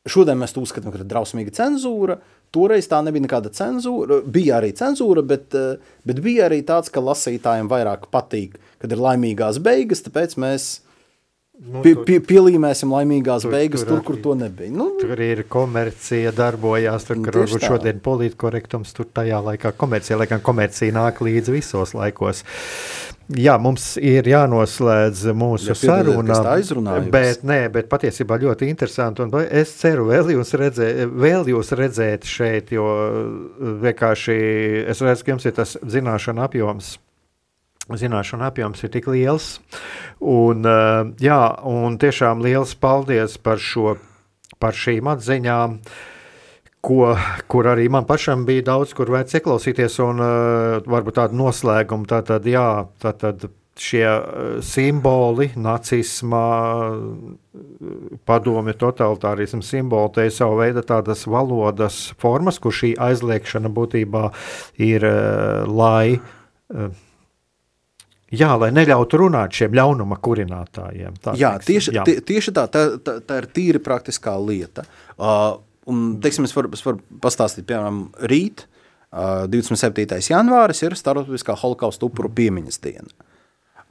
[0.08, 2.18] Šodien mēs to uzskatām, ka ir drausmīga cenzūra,
[2.52, 7.00] Toreiz tā nebija nekāda cenzūra, bija arī cenzūra, bet, eh, bet bija arī tāds, ka
[7.00, 10.80] lasītājiem vairāk patīk, kad ir laimīgās beigas, tāpēc mēs
[11.62, 14.72] nu, pie, pie, pielīmēsim laimīgās tur, beigas tur, tur, kur to nebija.
[14.74, 20.28] Nu, tur ir komercija darbojās, tur, kur varbūt šodien polītkorektums, tur tajā laikā komercija, lai
[20.30, 22.42] gan komercija nāk līdz visos laikos.
[23.38, 26.40] Jā, mums ir jānoslēdz mūsu Ja saruna.
[27.12, 29.22] Bet, nē, bet patiesībā ļoti interesanti.
[29.24, 32.88] Un es ceru, vēl jūs, redzē, vēl jūs redzēt šeit, jo
[33.84, 34.36] vienkārši
[34.90, 36.96] es redzu, ka jums ir tas zināšana apjoms.
[38.00, 39.58] Zināšana apjoms ir tik liels.
[40.22, 43.96] Un, eh, jā, un tiešām liels paldies par, šo,
[44.62, 45.78] par šīm atziņām.
[46.82, 47.14] Ko,
[47.46, 52.08] kur arī man pašam bija daudz, kur vērts ieklausīties, un uh, varbūt tādu noslēgumu.
[52.10, 53.44] Tātad, jā, tātad
[53.78, 56.42] šie uh, simboli, nacisma,
[58.26, 64.26] padomju totalitārismu simboli, te ir sava veida tādas valodas formas, kur šī aizliekšana būtībā
[64.82, 65.06] ir,
[65.70, 66.18] lai,
[68.32, 71.18] jā, lai neļautu runāt šiem ļaunuma kurinātājiem.
[71.22, 71.68] Tā Jā, teiksim.
[71.68, 72.04] tieši, jā.
[72.08, 74.86] Tie, tieši tā, tā, tā, tā ir tīri praktiskā lieta.
[75.16, 75.58] Uh,
[75.90, 78.64] un, teiksim, es varu, es varu pastāstīt, piemēram, rīt,
[79.12, 80.20] uh, 27.
[80.32, 83.12] janvāris ir Startautiskā holokausta upuru piemiņas diena.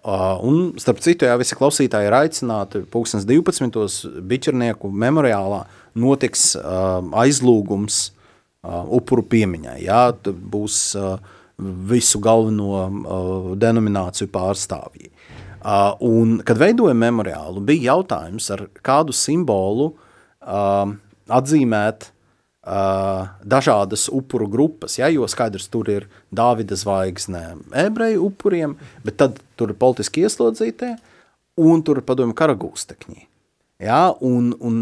[0.01, 4.09] Uh, un, starp citu, jā, visi klausītāji ir aicināti pulkstens 12.
[4.25, 5.67] biķernieku memoriālā
[6.01, 9.77] notiks uh, aizlūgums uh, upuru piemiņai.
[9.85, 15.11] Jā, būs uh, visu galveno uh, denomināciju pārstāvji.
[15.61, 20.89] Uh, un, kad veidoja memoriālu, bija jautājums, ar kādu simbolu uh,
[21.29, 24.97] atzīmēt uh, dažādas upuru grupas.
[24.97, 27.43] Ja, jo skaidrs, tur ir Dāvida zvaigzne
[27.85, 30.95] ebreju upuriem, bet tad tur ir politiski ieslodzītie
[31.61, 33.27] un tur ir padomju karagūstekņi.
[33.81, 34.81] Ja, un, un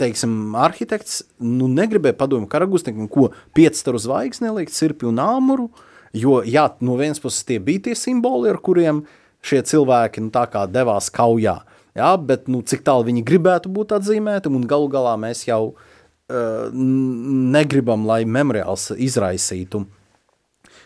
[0.00, 5.68] teiksim, arhitekts nu, negribēja padomju karagūstekņiem, ko piecstaru zvaigzni liekt, sirpi un āmuru,
[6.14, 9.02] jo jā, no vienas puses tie bija tie simboli, ar kuriem
[9.44, 10.32] šie cilvēki nu,
[10.72, 11.58] devās kaujā.
[11.94, 16.72] Ja, bet nu, cik tālu viņi gribētu būt atzīmēti, un galu galā mēs jau uh,
[17.54, 19.84] negribam, lai memoriāls izraisītu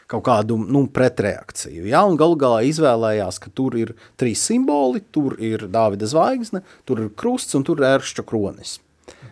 [0.09, 1.85] kaut kādu nu, pretreakciju.
[1.89, 7.05] Ja, un galu galā izvēlējās, ka tur ir trīs simboli, tur ir Dāvida zvaigzne, tur
[7.05, 8.79] ir krusts un tur ir ēršķa kronis.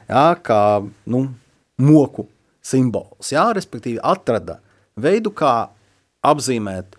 [0.08, 1.22] Ja, kā nu,
[1.80, 2.26] moku
[2.64, 3.32] simbols.
[3.32, 4.60] Ja, respektīvi atrada
[5.00, 5.70] veidu, kā
[6.26, 6.96] apzīmēt,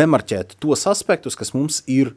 [0.00, 2.14] demarķēt tos aspektus, kas mums ir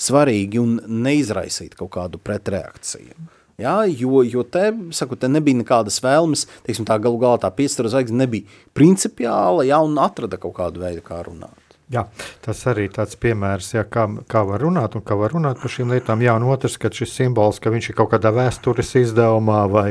[0.00, 3.16] svarīgi un neizraisīt kaut kādu pretreakciju.
[3.58, 7.92] Ja, jo, jo te, saku, te nebija nekādas vēlmes, teiksim, tā galu galā tā piestara
[7.92, 11.63] zvaigzne nebija principiāla, ja, un atrada kaut kādu veidu, kā runāt.
[11.92, 12.06] Jā,
[12.40, 15.90] tas arī tāds piemērs, jā, kā, kā var runāt un kā var runāt par šīm
[15.92, 16.22] lietām.
[16.24, 19.90] Jā, un otrs, ka šis simbols, ka viņš ir kaut kādā vēstures izdevumā vai,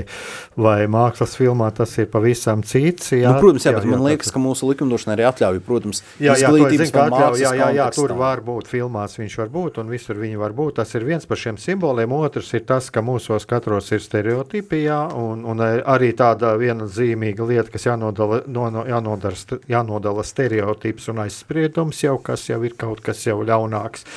[0.58, 3.12] vai mākslas filmā, tas ir pavisam cits.
[3.14, 4.34] Jā, nu, protams, jā, jā, bet man jā, liekas, tas...
[4.34, 8.16] ka mūsu likumdošana arī atļauj, protams, Jā, jā, to zinu, atļauj, jā, jā, jā, tur
[8.18, 10.80] var būt filmās, viņš var būt, un visur viņi var būt.
[10.82, 12.18] Tas ir viens par šiem simboliem.
[12.18, 17.46] Otrs ir tas, ka mūsos katros ir stereotipi, jā, un, un arī tāda viena zīmīga
[17.54, 23.04] lieta, kas jānodala, no, no, jānodara, jānodala stereotips un aizspriedums jau, kas jau ir kaut
[23.04, 24.08] kas jau ļaunāks.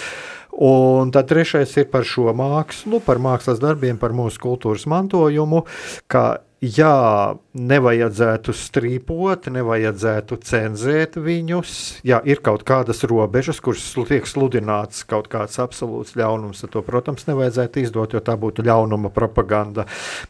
[0.63, 5.67] Un tad trešais ir par šo mākslu, par mākslas darbiem, par mūsu kultūras mantojumu,
[6.09, 11.73] ka jā, nevajadzētu strīpot, nevajadzētu cenzēt viņus.
[12.07, 17.83] Jā, ir kaut kādas robežas, kuras tiek sludināts kaut kāds absolūts ļaunums, to, protams, nevajadzētu
[17.83, 19.87] izdot, jo tā būtu ļaunuma propaganda.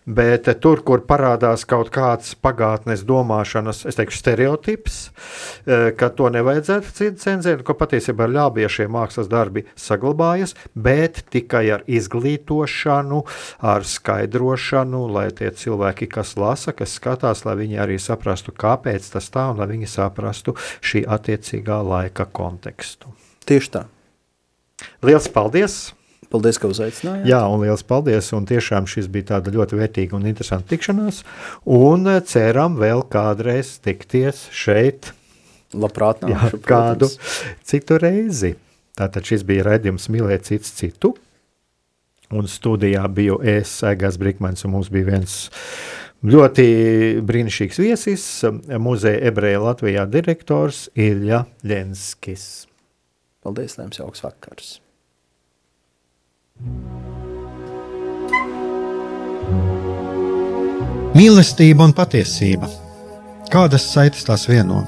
[0.07, 5.01] Bet eh, tur, kur parādās kaut kāds pagātnes domāšanas, es teikšu, stereotips,
[5.67, 8.29] eh, ka to nevajadzētu cenzēt, ko patiesībā
[8.63, 13.23] ja šie mākslas darbi saglabājas, bet tikai ar izglītošanu,
[13.67, 19.31] ar skaidrošanu, lai tie cilvēki, kas lasa, kas skatās, lai viņi arī saprastu, kāpēc tas
[19.33, 23.13] tā, un lai viņi saprastu šī attiecīgā laika kontekstu.
[23.47, 23.87] Tieši tā.
[25.03, 25.95] Lielas paldies!
[26.27, 27.29] Paldies, ka uzaicinājāt.
[27.31, 28.33] Jā, un liels paldies.
[28.35, 31.21] Un tiešām šis bija tāda ļoti vērtīga un interesanta tikšanās.
[31.71, 35.13] Un eh, ceram vēl kādreiz tikties šeit,
[35.71, 37.39] Labprāt, jā, nākšu, kādu protams.
[37.63, 38.57] citu reizi.
[38.99, 41.15] Tātad šis bija raidījums Mīlēt cits citu.
[42.35, 45.37] Un studijā biju es, Egāns Brīsmans, un mums bija viens
[46.27, 46.67] ļoti
[47.27, 48.25] brīnišķīgs viesis,
[48.83, 52.67] muzeja ebreja Latvijā direktors Ilja Lenskis.
[53.47, 54.73] Paldies, lai jums jauks vakars.
[61.17, 62.67] Mīlestība un patiesība.
[63.53, 64.83] Kādas saites tās vieno?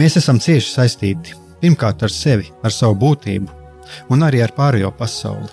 [0.00, 3.52] Mēs esam cieši saistīti pirmkārt ar sevi, ar savu būtību,
[4.14, 5.52] un arī ar pārējo pasauli,